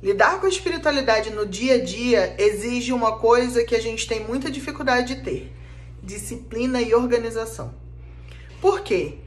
Lidar 0.01 0.39
com 0.39 0.45
a 0.45 0.49
espiritualidade 0.49 1.29
no 1.29 1.45
dia 1.45 1.75
a 1.75 1.83
dia 1.83 2.35
exige 2.37 2.93
uma 2.93 3.17
coisa 3.17 3.63
que 3.63 3.75
a 3.75 3.81
gente 3.81 4.07
tem 4.07 4.21
muita 4.25 4.49
dificuldade 4.49 5.15
de 5.15 5.21
ter: 5.21 5.53
disciplina 6.01 6.81
e 6.81 6.95
organização. 6.95 7.73
Por 8.61 8.81
quê? 8.81 9.19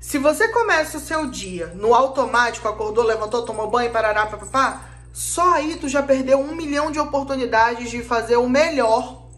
Se 0.00 0.16
você 0.16 0.48
começa 0.48 0.96
o 0.96 1.00
seu 1.00 1.26
dia 1.26 1.66
no 1.74 1.94
automático, 1.94 2.66
acordou, 2.66 3.04
levantou, 3.04 3.42
tomou 3.42 3.70
banho, 3.70 3.92
parará, 3.92 4.24
papapá, 4.24 4.88
só 5.12 5.54
aí 5.54 5.76
tu 5.76 5.90
já 5.90 6.02
perdeu 6.02 6.40
um 6.40 6.54
milhão 6.54 6.90
de 6.90 6.98
oportunidades 6.98 7.90
de 7.90 8.02
fazer 8.02 8.36
o 8.36 8.48
melhor 8.48 9.28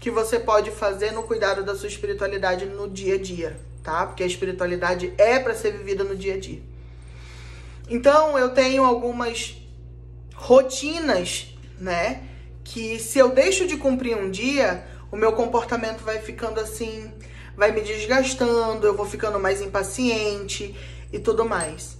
que 0.00 0.10
você 0.10 0.40
pode 0.40 0.70
fazer 0.70 1.12
no 1.12 1.24
cuidado 1.24 1.62
da 1.62 1.76
sua 1.76 1.88
espiritualidade 1.88 2.64
no 2.64 2.88
dia 2.88 3.16
a 3.16 3.18
dia, 3.18 3.60
tá? 3.82 4.06
Porque 4.06 4.22
a 4.22 4.26
espiritualidade 4.26 5.12
é 5.18 5.38
para 5.38 5.54
ser 5.54 5.72
vivida 5.72 6.04
no 6.04 6.16
dia 6.16 6.34
a 6.34 6.38
dia. 6.38 6.62
Então, 7.88 8.38
eu 8.38 8.50
tenho 8.50 8.82
algumas 8.82 9.56
rotinas, 10.34 11.54
né? 11.78 12.22
Que 12.62 12.98
se 12.98 13.18
eu 13.18 13.28
deixo 13.28 13.66
de 13.66 13.76
cumprir 13.76 14.16
um 14.16 14.30
dia, 14.30 14.86
o 15.12 15.16
meu 15.16 15.32
comportamento 15.32 16.02
vai 16.02 16.18
ficando 16.18 16.60
assim, 16.60 17.12
vai 17.56 17.72
me 17.72 17.80
desgastando, 17.80 18.86
eu 18.86 18.96
vou 18.96 19.06
ficando 19.06 19.38
mais 19.38 19.60
impaciente 19.60 20.74
e 21.12 21.18
tudo 21.18 21.44
mais. 21.44 21.96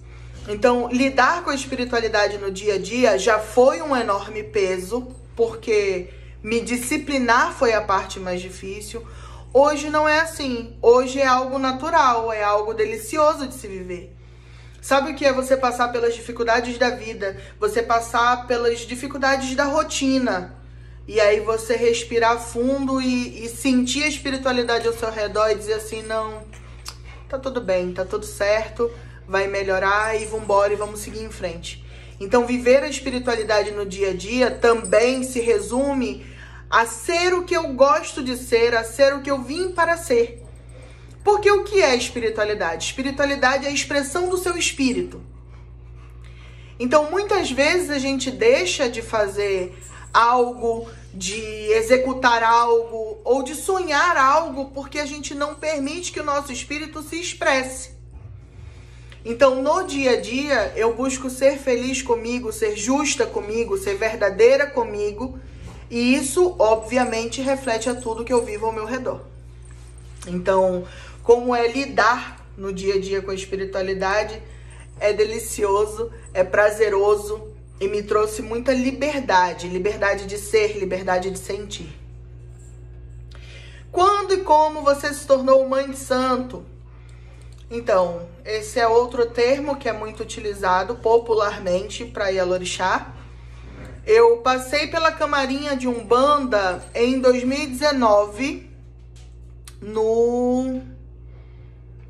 Então, 0.49 0.88
lidar 0.90 1.43
com 1.43 1.51
a 1.51 1.55
espiritualidade 1.55 2.38
no 2.38 2.51
dia 2.51 2.75
a 2.75 2.79
dia 2.79 3.19
já 3.19 3.38
foi 3.38 3.81
um 3.81 3.97
enorme 3.97 4.43
peso, 4.43 5.09
porque 5.35 6.11
me 6.43 6.61
disciplinar 6.61 7.53
foi 7.55 7.73
a 7.73 7.81
parte 7.81 8.21
mais 8.21 8.43
difícil. 8.43 9.07
Hoje 9.53 9.88
não 9.88 10.07
é 10.07 10.21
assim. 10.21 10.77
Hoje 10.83 11.21
é 11.21 11.27
algo 11.27 11.59
natural, 11.59 12.33
é 12.33 12.43
algo 12.43 12.75
delicioso 12.75 13.47
de 13.47 13.55
se 13.55 13.67
viver. 13.67 14.14
Sabe 14.83 15.12
o 15.12 15.14
que 15.14 15.25
é 15.25 15.33
você 15.33 15.57
passar 15.57 15.88
pelas 15.88 16.14
dificuldades 16.14 16.77
da 16.77 16.90
vida, 16.90 17.40
você 17.59 17.83
passar 17.83 18.47
pelas 18.47 18.81
dificuldades 18.81 19.55
da 19.55 19.64
rotina. 19.64 20.55
E 21.07 21.21
aí 21.21 21.40
você 21.40 21.77
respirar 21.77 22.40
fundo 22.40 23.01
e, 23.01 23.45
e 23.45 23.49
sentir 23.49 24.05
a 24.05 24.09
espiritualidade 24.09 24.87
ao 24.87 24.95
seu 24.95 25.11
redor 25.11 25.51
e 25.51 25.55
dizer 25.55 25.75
assim, 25.75 26.03
não, 26.03 26.43
tá 27.29 27.38
tudo 27.38 27.61
bem, 27.61 27.93
tá 27.93 28.05
tudo 28.05 28.25
certo 28.25 28.90
vai 29.27 29.47
melhorar 29.47 30.21
e 30.21 30.27
vambora 30.27 30.73
e 30.73 30.77
vamos 30.77 31.01
seguir 31.01 31.23
em 31.23 31.31
frente. 31.31 31.85
Então, 32.21 32.47
viver 32.47 32.83
a 32.83 32.88
espiritualidade 32.88 33.71
no 33.73 33.85
dia 33.85 34.11
a 34.11 34.14
dia 34.14 34.51
também 34.51 35.23
se 35.25 35.40
resume 35.40 36.25
a 36.71 36.87
ser 36.87 37.35
o 37.35 37.43
que 37.43 37.57
eu 37.57 37.73
gosto 37.73 38.23
de 38.23 38.37
ser, 38.37 38.75
a 38.75 38.85
ser 38.85 39.14
o 39.14 39.23
que 39.23 39.31
eu 39.31 39.43
vim 39.43 39.71
para 39.71 39.97
ser. 39.97 40.43
Porque 41.25 41.51
o 41.51 41.64
que 41.64 41.83
é 41.83 41.95
espiritualidade? 41.97 42.85
Espiritualidade 42.85 43.67
é 43.67 43.69
a 43.69 43.73
expressão 43.73 44.29
do 44.29 44.37
seu 44.37 44.57
espírito. 44.57 45.23
Então, 46.79 47.11
muitas 47.11 47.51
vezes 47.51 47.90
a 47.90 47.99
gente 47.99 48.31
deixa 48.31 48.88
de 48.88 49.01
fazer 49.01 49.77
algo, 50.14 50.88
de 51.12 51.40
executar 51.72 52.42
algo 52.42 53.18
ou 53.24 53.42
de 53.42 53.55
sonhar 53.55 54.16
algo 54.16 54.70
porque 54.74 54.98
a 54.98 55.07
gente 55.07 55.35
não 55.35 55.55
permite 55.55 56.11
que 56.11 56.20
o 56.20 56.24
nosso 56.24 56.53
espírito 56.53 57.03
se 57.03 57.20
expresse. 57.20 57.90
Então, 59.24 59.62
no 59.62 59.85
dia 59.85 60.12
a 60.12 60.20
dia, 60.20 60.72
eu 60.77 60.94
busco 60.94 61.31
ser 61.31 61.57
feliz 61.57 62.03
comigo, 62.03 62.53
ser 62.53 62.77
justa 62.77 63.24
comigo, 63.24 63.79
ser 63.79 63.96
verdadeira 63.96 64.66
comigo, 64.66 65.38
e 65.90 66.14
isso, 66.14 66.55
obviamente, 66.59 67.40
reflete 67.40 67.88
a 67.88 67.94
tudo 67.94 68.24
que 68.24 68.33
eu 68.33 68.44
vivo 68.44 68.66
ao 68.66 68.72
meu 68.72 68.85
redor. 68.85 69.22
Então, 70.27 70.85
como 71.22 71.55
é 71.55 71.66
lidar 71.68 72.44
no 72.57 72.70
dia 72.70 72.96
a 72.96 73.00
dia 73.00 73.22
com 73.22 73.31
a 73.31 73.35
espiritualidade, 73.35 74.42
é 75.00 75.12
delicioso, 75.12 76.12
é 76.35 76.44
prazeroso 76.44 77.54
e 77.85 77.88
me 77.88 78.03
trouxe 78.03 78.40
muita 78.40 78.73
liberdade, 78.73 79.68
liberdade 79.68 80.27
de 80.27 80.38
ser, 80.38 80.79
liberdade 80.79 81.31
de 81.31 81.38
sentir. 81.38 81.94
Quando 83.92 84.33
e 84.33 84.38
como 84.38 84.81
você 84.81 85.12
se 85.12 85.27
tornou 85.27 85.68
mãe 85.68 85.90
de 85.90 85.97
santo? 85.99 86.64
Então, 87.70 88.27
esse 88.42 88.81
é 88.81 88.88
outro 88.88 89.27
termo 89.27 89.77
que 89.77 89.87
é 89.88 89.92
muito 89.92 90.23
utilizado 90.23 90.97
popularmente 90.97 92.07
para 92.07 92.29
Yalorixá. 92.29 93.12
Eu 94.07 94.38
passei 94.38 94.87
pela 94.87 95.12
camarinha 95.12 95.77
de 95.77 95.87
Umbanda 95.87 96.83
em 96.94 97.20
2019, 97.20 98.70
no, 99.81 100.81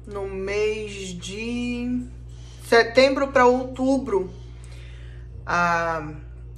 no 0.06 0.28
mês 0.28 0.92
de 1.14 2.00
setembro 2.68 3.28
para 3.28 3.46
outubro. 3.46 4.43
A, 5.46 6.08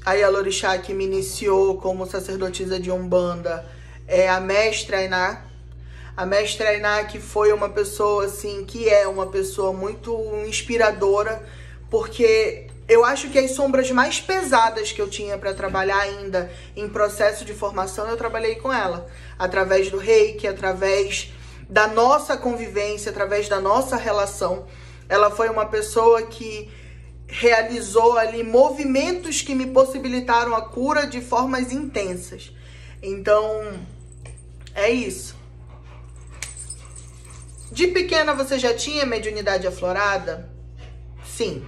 a 0.05 0.13
Yalorixá 0.15 0.79
que 0.79 0.95
me 0.95 1.05
iniciou 1.05 1.79
como 1.79 2.07
sacerdotisa 2.07 2.79
de 2.79 2.91
Umbanda 2.91 3.65
é 4.07 4.29
a 4.29 4.41
mestra 4.41 4.99
Ainá 4.99 5.47
a 6.17 6.25
mestra 6.25 6.71
Ainá, 6.71 7.05
que 7.05 7.21
foi 7.21 7.53
uma 7.53 7.69
pessoa, 7.69 8.25
assim, 8.25 8.65
que 8.65 8.89
é 8.89 9.07
uma 9.07 9.27
pessoa 9.27 9.71
muito 9.75 10.19
inspiradora, 10.47 11.45
porque 11.91 12.69
eu 12.89 13.05
acho 13.05 13.29
que 13.29 13.39
as 13.39 13.51
sombras 13.51 13.91
mais 13.91 14.19
pesadas 14.19 14.93
que 14.93 15.03
eu 15.03 15.11
tinha 15.11 15.37
para 15.37 15.53
trabalhar 15.53 15.99
ainda 15.99 16.51
em 16.75 16.89
processo 16.89 17.45
de 17.45 17.53
formação, 17.53 18.09
eu 18.09 18.17
trabalhei 18.17 18.55
com 18.55 18.73
ela. 18.73 19.07
Através 19.39 19.91
do 19.91 19.99
reiki, 19.99 20.47
através 20.47 21.35
da 21.69 21.87
nossa 21.87 22.35
convivência, 22.35 23.11
através 23.11 23.47
da 23.47 23.61
nossa 23.61 23.97
relação. 23.97 24.65
Ela 25.11 25.31
foi 25.31 25.51
uma 25.51 25.67
pessoa 25.67 26.23
que 26.23 26.71
realizou 27.29 28.17
ali 28.17 28.43
movimentos 28.43 29.43
que 29.43 29.55
me 29.55 29.67
possibilitaram 29.67 30.55
a 30.55 30.63
cura 30.63 31.07
de 31.07 31.21
formas 31.21 31.73
intensas. 31.73 32.53
Então, 33.03 33.73
é 34.75 34.91
isso. 34.91 35.37
De 37.71 37.89
pequena 37.89 38.33
você 38.33 38.59
já 38.59 38.75
tinha 38.75 39.05
mediunidade 39.05 39.67
aflorada? 39.67 40.49
Sim, 41.25 41.65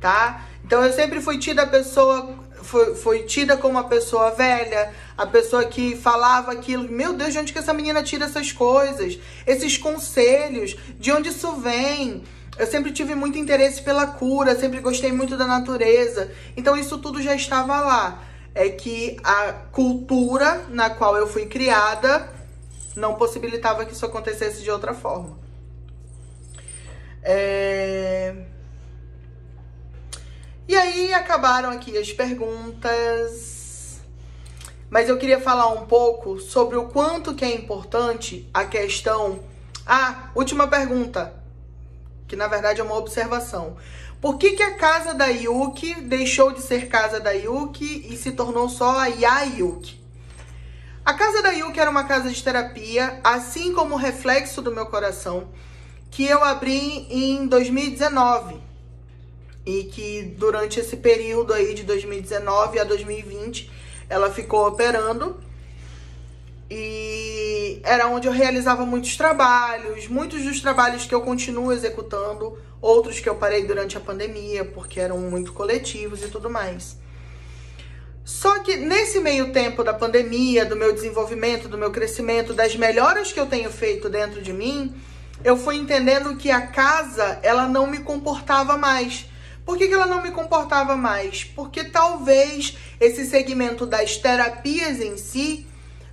tá? 0.00 0.46
Então 0.64 0.84
eu 0.84 0.92
sempre 0.92 1.20
fui 1.20 1.38
tida 1.38 1.62
a 1.62 1.66
pessoa, 1.66 2.34
foi, 2.62 2.94
foi 2.94 3.22
tida 3.24 3.56
como 3.56 3.72
uma 3.72 3.88
pessoa 3.88 4.30
velha, 4.30 4.94
a 5.18 5.26
pessoa 5.26 5.64
que 5.64 5.96
falava 5.96 6.52
aquilo. 6.52 6.88
Meu 6.88 7.12
Deus, 7.12 7.32
de 7.32 7.38
onde 7.38 7.52
que 7.52 7.58
essa 7.58 7.74
menina 7.74 8.02
tira 8.02 8.26
essas 8.26 8.52
coisas? 8.52 9.18
Esses 9.46 9.76
conselhos, 9.76 10.76
de 10.98 11.12
onde 11.12 11.30
isso 11.30 11.56
vem? 11.56 12.22
Eu 12.62 12.66
sempre 12.68 12.92
tive 12.92 13.16
muito 13.16 13.36
interesse 13.36 13.82
pela 13.82 14.06
cura, 14.06 14.54
sempre 14.54 14.78
gostei 14.78 15.10
muito 15.10 15.36
da 15.36 15.48
natureza. 15.48 16.30
Então 16.56 16.76
isso 16.76 16.96
tudo 16.98 17.20
já 17.20 17.34
estava 17.34 17.80
lá. 17.80 18.22
É 18.54 18.68
que 18.68 19.16
a 19.24 19.52
cultura 19.72 20.66
na 20.68 20.88
qual 20.88 21.16
eu 21.16 21.26
fui 21.26 21.46
criada 21.46 22.32
não 22.94 23.16
possibilitava 23.16 23.84
que 23.84 23.92
isso 23.92 24.06
acontecesse 24.06 24.62
de 24.62 24.70
outra 24.70 24.94
forma. 24.94 25.36
É... 27.20 28.44
E 30.68 30.76
aí 30.76 31.12
acabaram 31.12 31.70
aqui 31.70 31.98
as 31.98 32.12
perguntas. 32.12 34.00
Mas 34.88 35.08
eu 35.08 35.18
queria 35.18 35.40
falar 35.40 35.66
um 35.70 35.84
pouco 35.86 36.38
sobre 36.38 36.76
o 36.76 36.84
quanto 36.84 37.34
que 37.34 37.44
é 37.44 37.52
importante 37.52 38.48
a 38.54 38.64
questão. 38.64 39.40
Ah, 39.84 40.30
última 40.36 40.68
pergunta, 40.68 41.41
que 42.32 42.36
na 42.36 42.48
verdade 42.48 42.80
é 42.80 42.84
uma 42.84 42.96
observação. 42.96 43.76
Por 44.18 44.38
que, 44.38 44.52
que 44.52 44.62
a 44.62 44.72
casa 44.72 45.12
da 45.12 45.26
Yuki 45.26 46.00
deixou 46.00 46.50
de 46.50 46.62
ser 46.62 46.88
casa 46.88 47.20
da 47.20 47.30
Yuki 47.32 48.06
e 48.08 48.16
se 48.16 48.32
tornou 48.32 48.70
só 48.70 48.98
a 48.98 49.06
Yayuki? 49.08 50.02
A 51.04 51.12
casa 51.12 51.42
da 51.42 51.50
Yuki 51.50 51.78
era 51.78 51.90
uma 51.90 52.04
casa 52.04 52.30
de 52.30 52.42
terapia, 52.42 53.20
assim 53.22 53.74
como 53.74 53.96
o 53.96 53.98
reflexo 53.98 54.62
do 54.62 54.72
meu 54.72 54.86
coração, 54.86 55.48
que 56.10 56.24
eu 56.24 56.42
abri 56.42 57.06
em 57.10 57.46
2019 57.46 58.58
e 59.66 59.84
que 59.84 60.22
durante 60.38 60.80
esse 60.80 60.96
período 60.96 61.52
aí 61.52 61.74
de 61.74 61.82
2019 61.82 62.78
a 62.78 62.84
2020 62.84 63.70
ela 64.08 64.30
ficou 64.30 64.66
operando 64.66 65.38
e 66.74 67.82
era 67.84 68.08
onde 68.08 68.26
eu 68.26 68.32
realizava 68.32 68.86
muitos 68.86 69.14
trabalhos, 69.14 70.08
muitos 70.08 70.42
dos 70.42 70.58
trabalhos 70.62 71.04
que 71.04 71.14
eu 71.14 71.20
continuo 71.20 71.70
executando, 71.70 72.58
outros 72.80 73.20
que 73.20 73.28
eu 73.28 73.34
parei 73.34 73.66
durante 73.66 73.98
a 73.98 74.00
pandemia 74.00 74.64
porque 74.64 74.98
eram 74.98 75.18
muito 75.18 75.52
coletivos 75.52 76.22
e 76.22 76.28
tudo 76.28 76.48
mais. 76.48 76.96
Só 78.24 78.60
que 78.60 78.76
nesse 78.76 79.20
meio 79.20 79.52
tempo 79.52 79.84
da 79.84 79.92
pandemia, 79.92 80.64
do 80.64 80.74
meu 80.74 80.94
desenvolvimento, 80.94 81.68
do 81.68 81.76
meu 81.76 81.90
crescimento, 81.90 82.54
das 82.54 82.74
melhoras 82.74 83.32
que 83.32 83.40
eu 83.40 83.46
tenho 83.46 83.70
feito 83.70 84.08
dentro 84.08 84.40
de 84.40 84.54
mim, 84.54 84.94
eu 85.44 85.58
fui 85.58 85.76
entendendo 85.76 86.36
que 86.36 86.50
a 86.50 86.68
casa, 86.68 87.38
ela 87.42 87.68
não 87.68 87.86
me 87.86 87.98
comportava 87.98 88.78
mais. 88.78 89.26
Por 89.62 89.76
que, 89.76 89.88
que 89.88 89.94
ela 89.94 90.06
não 90.06 90.22
me 90.22 90.30
comportava 90.30 90.96
mais? 90.96 91.44
Porque 91.44 91.84
talvez 91.84 92.78
esse 92.98 93.26
segmento 93.26 93.84
das 93.84 94.16
terapias 94.16 95.00
em 95.00 95.18
si 95.18 95.66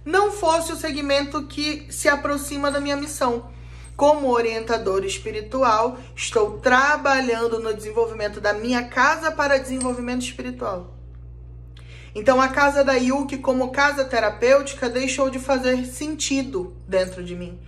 não 0.06 0.32
fosse 0.32 0.72
o 0.72 0.76
segmento 0.76 1.45
que 1.47 1.86
se 1.89 2.08
aproxima 2.08 2.72
da 2.72 2.80
minha 2.80 2.95
missão. 2.95 3.50
como 4.00 4.32
orientador 4.32 5.04
espiritual, 5.04 5.97
estou 6.16 6.58
trabalhando 6.60 7.60
no 7.60 7.74
desenvolvimento 7.74 8.39
da 8.39 8.54
minha 8.54 8.86
casa 8.86 9.30
para 9.30 9.58
desenvolvimento 9.58 10.22
espiritual. 10.22 10.95
Então, 12.16 12.39
a 12.39 12.47
casa 12.47 12.82
da 12.82 12.93
Yuki, 12.93 13.39
como 13.39 13.74
casa 13.74 14.06
terapêutica, 14.06 14.89
deixou 14.89 15.30
de 15.30 15.38
fazer 15.38 15.86
sentido 15.86 16.74
dentro 16.88 17.22
de 17.22 17.36
mim. 17.36 17.60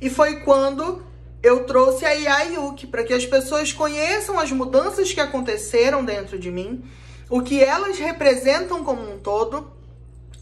E 0.00 0.08
foi 0.08 0.36
quando 0.40 1.04
eu 1.42 1.64
trouxe 1.64 2.06
a 2.06 2.40
Yuki 2.40 2.86
para 2.86 3.04
que 3.04 3.12
as 3.12 3.26
pessoas 3.26 3.70
conheçam 3.70 4.38
as 4.38 4.50
mudanças 4.50 5.12
que 5.12 5.20
aconteceram 5.20 6.02
dentro 6.02 6.38
de 6.38 6.50
mim, 6.50 6.84
o 7.28 7.42
que 7.42 7.62
elas 7.62 7.98
representam 7.98 8.82
como 8.82 9.02
um 9.02 9.18
todo 9.18 9.75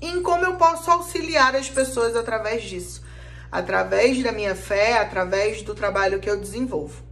em 0.07 0.23
como 0.23 0.45
eu 0.45 0.57
posso 0.57 0.91
auxiliar 0.91 1.55
as 1.55 1.69
pessoas 1.69 2.17
através 2.17 2.63
disso, 2.63 3.03
através 3.51 4.23
da 4.23 4.33
minha 4.33 4.55
fé, 4.55 4.99
através 4.99 5.63
do 5.63 5.75
trabalho 5.75 6.19
que 6.19 6.29
eu 6.29 6.37
desenvolvo. 6.37 7.03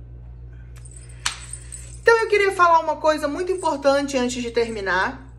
Então 2.01 2.19
eu 2.19 2.29
queria 2.29 2.53
falar 2.53 2.81
uma 2.81 2.97
coisa 2.97 3.29
muito 3.29 3.53
importante 3.53 4.17
antes 4.17 4.43
de 4.43 4.51
terminar. 4.51 5.33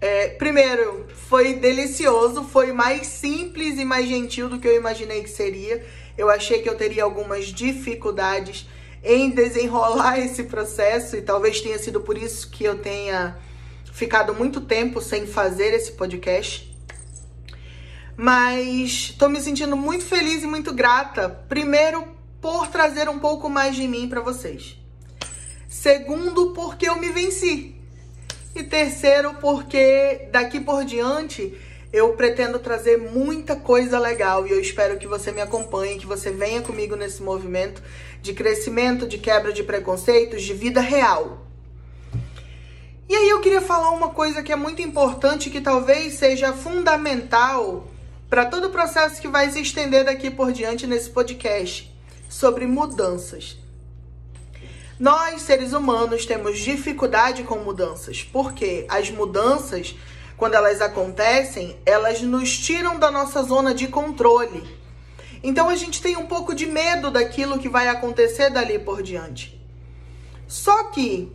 É, 0.00 0.28
primeiro, 0.28 1.06
foi 1.28 1.54
delicioso, 1.54 2.44
foi 2.44 2.72
mais 2.72 3.06
simples 3.06 3.78
e 3.78 3.84
mais 3.84 4.08
gentil 4.08 4.48
do 4.48 4.58
que 4.58 4.68
eu 4.68 4.76
imaginei 4.76 5.22
que 5.22 5.30
seria. 5.30 5.84
Eu 6.18 6.28
achei 6.28 6.60
que 6.60 6.68
eu 6.68 6.76
teria 6.76 7.04
algumas 7.04 7.46
dificuldades 7.46 8.68
em 9.02 9.30
desenrolar 9.30 10.18
esse 10.20 10.44
processo 10.44 11.16
e 11.16 11.22
talvez 11.22 11.60
tenha 11.60 11.78
sido 11.78 12.00
por 12.00 12.18
isso 12.18 12.50
que 12.50 12.64
eu 12.64 12.78
tenha 12.78 13.38
ficado 13.92 14.34
muito 14.34 14.60
tempo 14.60 15.00
sem 15.00 15.26
fazer 15.26 15.72
esse 15.72 15.92
podcast. 15.92 16.71
Mas 18.16 19.14
tô 19.18 19.28
me 19.28 19.40
sentindo 19.40 19.76
muito 19.76 20.04
feliz 20.04 20.42
e 20.42 20.46
muito 20.46 20.72
grata, 20.72 21.28
primeiro 21.48 22.06
por 22.40 22.66
trazer 22.68 23.08
um 23.08 23.18
pouco 23.18 23.48
mais 23.48 23.76
de 23.76 23.86
mim 23.86 24.08
para 24.08 24.20
vocês. 24.20 24.76
Segundo, 25.68 26.52
porque 26.52 26.88
eu 26.88 26.96
me 26.96 27.10
venci. 27.10 27.74
E 28.54 28.62
terceiro, 28.62 29.34
porque 29.40 30.28
daqui 30.30 30.60
por 30.60 30.84
diante 30.84 31.56
eu 31.92 32.14
pretendo 32.14 32.58
trazer 32.58 32.98
muita 32.98 33.54
coisa 33.54 33.98
legal 33.98 34.46
e 34.46 34.50
eu 34.50 34.60
espero 34.60 34.98
que 34.98 35.06
você 35.06 35.30
me 35.30 35.40
acompanhe, 35.40 35.98
que 35.98 36.06
você 36.06 36.30
venha 36.30 36.62
comigo 36.62 36.96
nesse 36.96 37.22
movimento 37.22 37.82
de 38.20 38.34
crescimento, 38.34 39.06
de 39.06 39.18
quebra 39.18 39.52
de 39.52 39.62
preconceitos, 39.62 40.42
de 40.42 40.52
vida 40.52 40.80
real. 40.80 41.46
E 43.08 43.14
aí 43.14 43.28
eu 43.28 43.40
queria 43.40 43.60
falar 43.60 43.90
uma 43.90 44.10
coisa 44.10 44.42
que 44.42 44.52
é 44.52 44.56
muito 44.56 44.80
importante, 44.80 45.50
que 45.50 45.60
talvez 45.60 46.14
seja 46.14 46.52
fundamental 46.52 47.91
para 48.32 48.46
todo 48.46 48.68
o 48.68 48.70
processo 48.70 49.20
que 49.20 49.28
vai 49.28 49.50
se 49.50 49.60
estender 49.60 50.06
daqui 50.06 50.30
por 50.30 50.52
diante 50.52 50.86
nesse 50.86 51.10
podcast, 51.10 51.94
sobre 52.30 52.66
mudanças. 52.66 53.58
Nós, 54.98 55.42
seres 55.42 55.74
humanos, 55.74 56.24
temos 56.24 56.58
dificuldade 56.58 57.42
com 57.42 57.56
mudanças, 57.56 58.22
porque 58.22 58.86
as 58.88 59.10
mudanças 59.10 59.94
quando 60.38 60.54
elas 60.54 60.80
acontecem, 60.80 61.76
elas 61.84 62.22
nos 62.22 62.56
tiram 62.56 62.98
da 62.98 63.10
nossa 63.10 63.42
zona 63.42 63.74
de 63.74 63.86
controle. 63.88 64.64
Então 65.42 65.68
a 65.68 65.76
gente 65.76 66.00
tem 66.00 66.16
um 66.16 66.24
pouco 66.24 66.54
de 66.54 66.64
medo 66.64 67.10
daquilo 67.10 67.58
que 67.58 67.68
vai 67.68 67.88
acontecer 67.88 68.48
dali 68.48 68.78
por 68.78 69.02
diante. 69.02 69.62
Só 70.48 70.84
que 70.84 71.30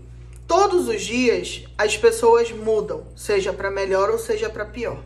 todos 0.47 0.87
os 0.87 1.03
dias 1.03 1.63
as 1.77 1.95
pessoas 1.95 2.51
mudam, 2.51 3.05
seja 3.15 3.53
para 3.53 3.69
melhor 3.69 4.09
ou 4.09 4.17
seja 4.17 4.49
para 4.49 4.65
pior. 4.65 4.99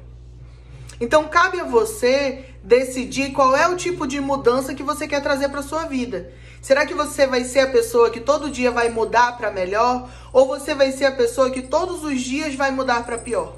Então 1.01 1.27
cabe 1.27 1.59
a 1.59 1.63
você 1.63 2.45
decidir 2.63 3.31
qual 3.31 3.55
é 3.55 3.67
o 3.67 3.75
tipo 3.75 4.05
de 4.05 4.21
mudança 4.21 4.75
que 4.75 4.83
você 4.83 5.07
quer 5.07 5.19
trazer 5.19 5.49
para 5.49 5.63
sua 5.63 5.85
vida. 5.85 6.31
Será 6.61 6.85
que 6.85 6.93
você 6.93 7.25
vai 7.25 7.43
ser 7.43 7.61
a 7.61 7.71
pessoa 7.71 8.11
que 8.11 8.19
todo 8.19 8.51
dia 8.51 8.69
vai 8.69 8.89
mudar 8.89 9.35
para 9.35 9.49
melhor 9.49 10.07
ou 10.31 10.47
você 10.47 10.75
vai 10.75 10.91
ser 10.91 11.05
a 11.05 11.11
pessoa 11.11 11.49
que 11.49 11.63
todos 11.63 12.03
os 12.03 12.21
dias 12.21 12.53
vai 12.53 12.69
mudar 12.69 13.03
para 13.03 13.17
pior? 13.17 13.57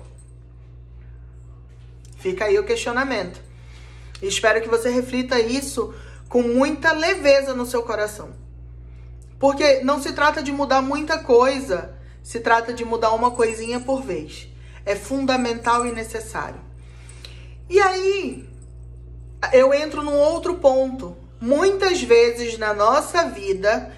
Fica 2.18 2.46
aí 2.46 2.58
o 2.58 2.64
questionamento. 2.64 3.42
Espero 4.22 4.62
que 4.62 4.70
você 4.70 4.90
reflita 4.90 5.38
isso 5.38 5.94
com 6.30 6.42
muita 6.44 6.94
leveza 6.94 7.54
no 7.54 7.66
seu 7.66 7.84
coração. 7.84 8.30
Porque 9.38 9.82
não 9.82 10.02
se 10.02 10.14
trata 10.14 10.42
de 10.42 10.54
mudar 10.54 10.82
muita 10.82 11.20
coisa, 11.20 11.94
se 12.24 12.40
trata 12.40 12.74
de 12.74 12.86
mudar 12.86 13.12
uma 13.12 13.32
coisinha 13.32 13.82
por 13.82 14.02
vez. 14.02 14.48
É 14.86 14.96
fundamental 14.96 15.86
e 15.86 15.92
necessário. 15.92 16.63
E 17.70 17.80
aí, 17.80 18.50
eu 19.52 19.74
entro 19.74 20.04
num 20.04 20.18
outro 20.18 20.56
ponto. 20.56 21.16
Muitas 21.40 22.02
vezes 22.02 22.58
na 22.58 22.74
nossa 22.74 23.26
vida, 23.26 23.92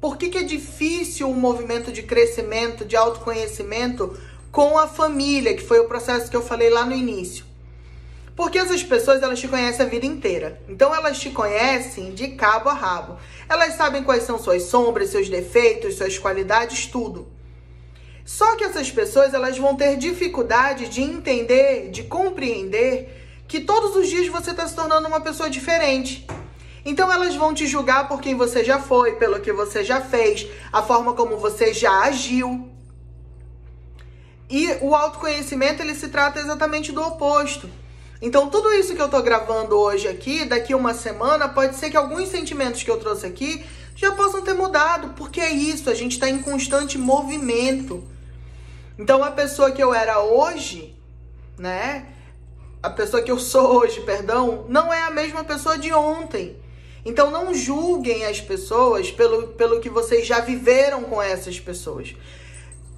por 0.00 0.16
que, 0.16 0.28
que 0.28 0.38
é 0.38 0.42
difícil 0.42 1.30
o 1.30 1.34
movimento 1.34 1.90
de 1.90 2.02
crescimento, 2.02 2.84
de 2.84 2.96
autoconhecimento 2.96 4.18
com 4.50 4.78
a 4.78 4.86
família, 4.86 5.54
que 5.54 5.62
foi 5.62 5.80
o 5.80 5.88
processo 5.88 6.30
que 6.30 6.36
eu 6.36 6.42
falei 6.42 6.70
lá 6.70 6.84
no 6.84 6.94
início? 6.94 7.44
Porque 8.36 8.58
essas 8.58 8.84
pessoas, 8.84 9.20
elas 9.20 9.40
te 9.40 9.48
conhecem 9.48 9.84
a 9.84 9.88
vida 9.88 10.06
inteira. 10.06 10.60
Então, 10.68 10.94
elas 10.94 11.18
te 11.18 11.30
conhecem 11.30 12.14
de 12.14 12.28
cabo 12.28 12.68
a 12.68 12.74
rabo. 12.74 13.18
Elas 13.48 13.74
sabem 13.74 14.04
quais 14.04 14.22
são 14.22 14.38
suas 14.38 14.62
sombras, 14.62 15.10
seus 15.10 15.28
defeitos, 15.28 15.96
suas 15.96 16.16
qualidades, 16.18 16.86
tudo. 16.86 17.26
Só 18.28 18.56
que 18.56 18.64
essas 18.64 18.90
pessoas, 18.90 19.32
elas 19.32 19.56
vão 19.56 19.74
ter 19.74 19.96
dificuldade 19.96 20.90
de 20.90 21.00
entender, 21.00 21.88
de 21.90 22.02
compreender 22.02 23.42
que 23.48 23.58
todos 23.58 23.96
os 23.96 24.06
dias 24.06 24.28
você 24.28 24.50
está 24.50 24.68
se 24.68 24.74
tornando 24.74 25.08
uma 25.08 25.22
pessoa 25.22 25.48
diferente. 25.48 26.26
Então 26.84 27.10
elas 27.10 27.34
vão 27.34 27.54
te 27.54 27.66
julgar 27.66 28.06
por 28.06 28.20
quem 28.20 28.34
você 28.34 28.62
já 28.62 28.78
foi, 28.78 29.12
pelo 29.12 29.40
que 29.40 29.50
você 29.50 29.82
já 29.82 30.02
fez, 30.02 30.46
a 30.70 30.82
forma 30.82 31.14
como 31.14 31.38
você 31.38 31.72
já 31.72 32.02
agiu. 32.02 32.68
E 34.50 34.72
o 34.82 34.94
autoconhecimento 34.94 35.80
ele 35.80 35.94
se 35.94 36.08
trata 36.08 36.38
exatamente 36.38 36.92
do 36.92 37.00
oposto. 37.00 37.66
Então, 38.20 38.50
tudo 38.50 38.74
isso 38.74 38.94
que 38.94 39.00
eu 39.00 39.08
tô 39.08 39.22
gravando 39.22 39.74
hoje 39.74 40.06
aqui, 40.06 40.44
daqui 40.44 40.74
uma 40.74 40.92
semana, 40.92 41.48
pode 41.48 41.76
ser 41.76 41.88
que 41.88 41.96
alguns 41.96 42.28
sentimentos 42.28 42.82
que 42.82 42.90
eu 42.90 42.98
trouxe 42.98 43.24
aqui 43.24 43.64
já 43.96 44.12
possam 44.12 44.42
ter 44.42 44.52
mudado, 44.52 45.14
porque 45.16 45.40
é 45.40 45.50
isso, 45.50 45.88
a 45.88 45.94
gente 45.94 46.12
está 46.12 46.28
em 46.28 46.42
constante 46.42 46.98
movimento. 46.98 48.17
Então, 48.98 49.22
a 49.22 49.30
pessoa 49.30 49.70
que 49.70 49.82
eu 49.82 49.94
era 49.94 50.20
hoje, 50.20 50.98
né? 51.56 52.06
A 52.82 52.90
pessoa 52.90 53.22
que 53.22 53.30
eu 53.30 53.38
sou 53.38 53.78
hoje, 53.78 54.00
perdão, 54.00 54.66
não 54.68 54.92
é 54.92 55.02
a 55.02 55.10
mesma 55.10 55.44
pessoa 55.44 55.78
de 55.78 55.92
ontem. 55.92 56.56
Então, 57.04 57.30
não 57.30 57.54
julguem 57.54 58.26
as 58.26 58.40
pessoas 58.40 59.10
pelo, 59.10 59.48
pelo 59.48 59.80
que 59.80 59.88
vocês 59.88 60.26
já 60.26 60.40
viveram 60.40 61.04
com 61.04 61.22
essas 61.22 61.60
pessoas. 61.60 62.14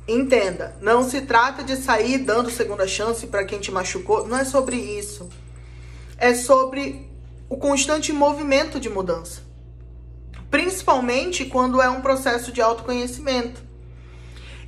Entenda, 0.09 0.75
não 0.81 1.09
se 1.09 1.21
trata 1.21 1.63
de 1.63 1.77
sair 1.77 2.19
dando 2.19 2.51
segunda 2.51 2.87
chance 2.87 3.27
para 3.27 3.45
quem 3.45 3.61
te 3.61 3.71
machucou, 3.71 4.27
não 4.27 4.39
é 4.39 4.45
sobre 4.45 4.77
isso. 4.77 5.29
É 6.17 6.35
sobre 6.35 7.09
o 7.49 7.57
constante 7.57 8.13
movimento 8.13 8.81
de 8.81 8.89
mudança. 8.89 9.43
Principalmente 10.51 11.45
quando 11.45 11.81
é 11.81 11.89
um 11.89 12.01
processo 12.01 12.51
de 12.51 12.61
autoconhecimento. 12.61 13.70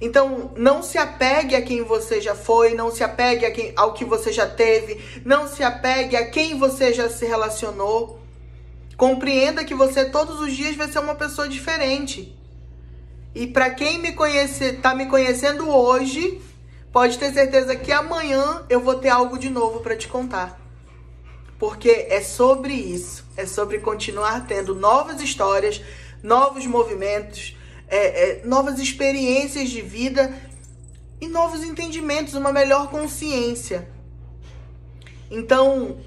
Então, 0.03 0.51
não 0.57 0.83
se 0.83 0.99
apegue 0.99 1.55
a 1.55 1.63
quem 1.63 1.85
você 1.85 2.21
já 2.21 2.35
foi, 2.35 2.75
não 2.75 2.91
se 2.91 3.05
apegue 3.05 3.49
quem, 3.53 3.73
ao 3.77 3.95
que 3.95 4.05
você 4.05 4.33
já 4.33 4.49
teve, 4.49 5.01
não 5.25 5.47
se 5.47 5.63
apegue 5.63 6.17
a 6.17 6.29
quem 6.29 6.59
você 6.59 6.93
já 6.93 7.09
se 7.09 7.25
relacionou. 7.25 8.19
Compreenda 8.97 9.65
que 9.65 9.77
você 9.77 10.05
todos 10.05 10.41
os 10.41 10.57
dias 10.57 10.75
vai 10.75 10.89
ser 10.89 10.99
uma 10.99 11.15
pessoa 11.15 11.49
diferente. 11.49 12.37
E 13.33 13.47
para 13.47 13.71
quem 13.71 14.01
me 14.01 14.13
conhece, 14.13 14.73
tá 14.73 14.93
me 14.93 15.07
conhecendo 15.07 15.71
hoje, 15.71 16.43
pode 16.93 17.17
ter 17.17 17.33
certeza 17.33 17.77
que 17.77 17.93
amanhã 17.93 18.65
eu 18.69 18.81
vou 18.81 18.97
ter 18.97 19.09
algo 19.09 19.39
de 19.39 19.51
novo 19.51 19.83
para 19.83 19.97
te 19.97 20.09
contar. 20.09 20.61
Porque 21.61 22.09
é 22.11 22.21
sobre 22.21 22.75
isso, 22.75 23.25
é 23.37 23.47
sobre 23.47 23.79
continuar 23.79 24.49
tendo 24.49 24.75
novas 24.75 25.23
histórias, 25.23 25.81
novos 26.25 26.67
movimentos, 26.67 27.55
é, 27.93 28.41
é, 28.41 28.43
novas 28.47 28.79
experiências 28.79 29.69
de 29.69 29.83
vida 29.83 30.35
e 31.21 31.29
novos 31.29 31.63
entendimentos, 31.63 32.33
uma 32.33 32.51
melhor 32.51 32.89
consciência. 32.89 33.87
Então, 35.31 35.99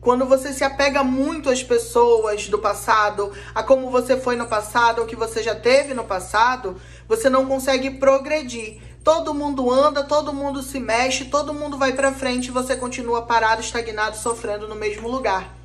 quando 0.00 0.24
você 0.24 0.52
se 0.52 0.62
apega 0.62 1.02
muito 1.02 1.50
às 1.50 1.60
pessoas 1.60 2.48
do 2.48 2.60
passado, 2.60 3.32
a 3.52 3.60
como 3.60 3.90
você 3.90 4.16
foi 4.16 4.36
no 4.36 4.46
passado, 4.46 5.00
ao 5.00 5.06
que 5.06 5.16
você 5.16 5.42
já 5.42 5.54
teve 5.54 5.94
no 5.94 6.04
passado, 6.04 6.80
você 7.08 7.28
não 7.28 7.44
consegue 7.46 7.90
progredir. 7.90 8.80
Todo 9.02 9.34
mundo 9.34 9.68
anda, 9.68 10.04
todo 10.04 10.32
mundo 10.32 10.62
se 10.62 10.78
mexe, 10.78 11.24
todo 11.24 11.52
mundo 11.52 11.76
vai 11.76 11.92
para 11.92 12.12
frente 12.12 12.46
e 12.46 12.52
você 12.52 12.76
continua 12.76 13.22
parado, 13.22 13.60
estagnado, 13.60 14.16
sofrendo 14.16 14.68
no 14.68 14.76
mesmo 14.76 15.08
lugar. 15.08 15.61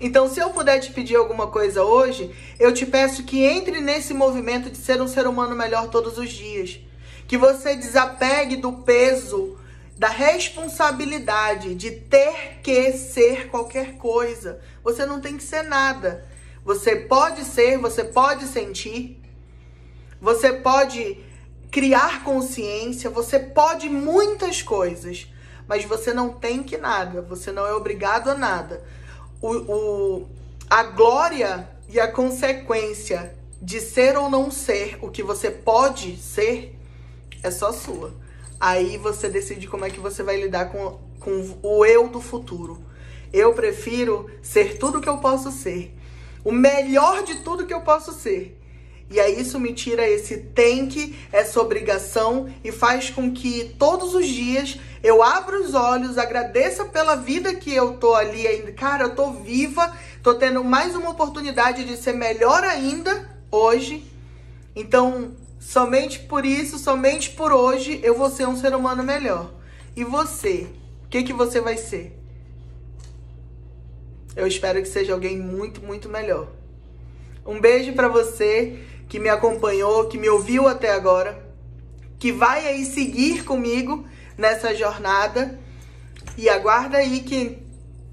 Então, 0.00 0.28
se 0.28 0.38
eu 0.40 0.50
puder 0.50 0.78
te 0.78 0.92
pedir 0.92 1.16
alguma 1.16 1.48
coisa 1.48 1.82
hoje, 1.82 2.34
eu 2.58 2.72
te 2.72 2.86
peço 2.86 3.24
que 3.24 3.42
entre 3.42 3.80
nesse 3.80 4.14
movimento 4.14 4.70
de 4.70 4.78
ser 4.78 5.00
um 5.02 5.08
ser 5.08 5.26
humano 5.26 5.56
melhor 5.56 5.88
todos 5.88 6.18
os 6.18 6.30
dias. 6.30 6.78
Que 7.26 7.36
você 7.36 7.74
desapegue 7.74 8.56
do 8.56 8.72
peso 8.72 9.58
da 9.98 10.08
responsabilidade 10.08 11.74
de 11.74 11.90
ter 11.90 12.60
que 12.62 12.92
ser 12.92 13.48
qualquer 13.48 13.96
coisa. 13.96 14.60
Você 14.84 15.04
não 15.04 15.20
tem 15.20 15.36
que 15.36 15.42
ser 15.42 15.62
nada. 15.62 16.24
Você 16.64 16.94
pode 16.94 17.44
ser, 17.44 17.78
você 17.78 18.04
pode 18.04 18.46
sentir, 18.46 19.20
você 20.20 20.52
pode 20.52 21.18
criar 21.70 22.22
consciência, 22.22 23.10
você 23.10 23.38
pode 23.38 23.88
muitas 23.88 24.62
coisas, 24.62 25.26
mas 25.66 25.84
você 25.84 26.12
não 26.12 26.30
tem 26.30 26.62
que 26.62 26.76
nada, 26.76 27.22
você 27.22 27.50
não 27.50 27.66
é 27.66 27.74
obrigado 27.74 28.28
a 28.28 28.34
nada. 28.34 28.82
O, 29.40 29.52
o, 29.52 30.28
a 30.68 30.82
glória 30.82 31.68
e 31.88 31.98
a 31.98 32.10
consequência 32.10 33.34
de 33.60 33.80
ser 33.80 34.16
ou 34.16 34.28
não 34.28 34.50
ser 34.50 34.98
o 35.00 35.10
que 35.10 35.22
você 35.22 35.50
pode 35.50 36.16
ser 36.16 36.76
é 37.42 37.50
só 37.50 37.72
sua. 37.72 38.14
Aí 38.60 38.96
você 38.96 39.28
decide 39.28 39.68
como 39.68 39.84
é 39.84 39.90
que 39.90 40.00
você 40.00 40.22
vai 40.22 40.36
lidar 40.40 40.66
com, 40.66 40.98
com 41.20 41.58
o 41.62 41.84
eu 41.84 42.08
do 42.08 42.20
futuro. 42.20 42.84
Eu 43.32 43.54
prefiro 43.54 44.28
ser 44.42 44.78
tudo 44.78 45.00
que 45.00 45.08
eu 45.08 45.18
posso 45.18 45.52
ser. 45.52 45.94
O 46.44 46.50
melhor 46.50 47.22
de 47.22 47.36
tudo 47.36 47.66
que 47.66 47.74
eu 47.74 47.82
posso 47.82 48.12
ser. 48.12 48.57
E 49.10 49.18
aí 49.18 49.40
isso 49.40 49.58
me 49.58 49.72
tira 49.72 50.06
esse 50.06 50.36
tem 50.36 50.86
que, 50.86 51.18
essa 51.32 51.60
obrigação 51.60 52.52
e 52.62 52.70
faz 52.70 53.08
com 53.08 53.32
que 53.32 53.74
todos 53.78 54.14
os 54.14 54.26
dias 54.26 54.78
eu 55.02 55.22
abra 55.22 55.60
os 55.60 55.74
olhos, 55.74 56.18
agradeça 56.18 56.84
pela 56.84 57.14
vida 57.14 57.54
que 57.54 57.74
eu 57.74 57.96
tô 57.96 58.14
ali 58.14 58.46
ainda. 58.46 58.72
Cara, 58.72 59.04
eu 59.04 59.14
tô 59.14 59.32
viva, 59.32 59.96
tô 60.22 60.34
tendo 60.34 60.62
mais 60.62 60.94
uma 60.94 61.10
oportunidade 61.10 61.84
de 61.84 61.96
ser 61.96 62.12
melhor 62.12 62.62
ainda 62.64 63.30
hoje. 63.50 64.04
Então, 64.76 65.32
somente 65.58 66.18
por 66.20 66.44
isso, 66.44 66.78
somente 66.78 67.30
por 67.30 67.50
hoje, 67.50 68.00
eu 68.02 68.14
vou 68.14 68.28
ser 68.28 68.46
um 68.46 68.56
ser 68.56 68.74
humano 68.74 69.02
melhor. 69.02 69.50
E 69.96 70.04
você? 70.04 70.66
O 71.04 71.08
que, 71.08 71.22
que 71.22 71.32
você 71.32 71.62
vai 71.62 71.78
ser? 71.78 72.14
Eu 74.36 74.46
espero 74.46 74.82
que 74.82 74.88
seja 74.88 75.14
alguém 75.14 75.38
muito, 75.38 75.82
muito 75.82 76.08
melhor. 76.08 76.48
Um 77.46 77.58
beijo 77.58 77.94
para 77.94 78.08
você 78.08 78.78
que 79.08 79.18
me 79.18 79.28
acompanhou, 79.28 80.06
que 80.06 80.18
me 80.18 80.28
ouviu 80.28 80.68
até 80.68 80.92
agora, 80.92 81.42
que 82.18 82.30
vai 82.30 82.66
aí 82.66 82.84
seguir 82.84 83.44
comigo 83.44 84.06
nessa 84.36 84.74
jornada. 84.74 85.58
E 86.36 86.48
aguarda 86.48 86.98
aí 86.98 87.20
que 87.20 87.58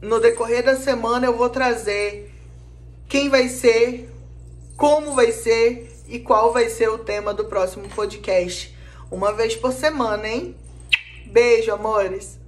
no 0.02 0.20
decorrer 0.20 0.64
da 0.64 0.76
semana 0.76 1.28
eu 1.28 1.38
vou 1.38 1.50
trazer 1.50 2.34
quem 3.08 3.30
vai 3.30 3.50
ser, 3.50 4.10
como 4.76 5.14
vai 5.14 5.32
ser 5.32 5.92
e 6.08 6.20
qual 6.20 6.52
vai 6.52 6.70
ser 6.70 6.90
o 6.90 6.98
tema 6.98 7.34
do 7.34 7.46
próximo 7.46 7.88
podcast. 7.90 8.76
Uma 9.12 9.32
vez 9.34 9.56
por 9.56 9.72
semana, 9.72 10.28
hein? 10.28 10.56
Beijo, 11.28 11.72
amores! 11.72 12.40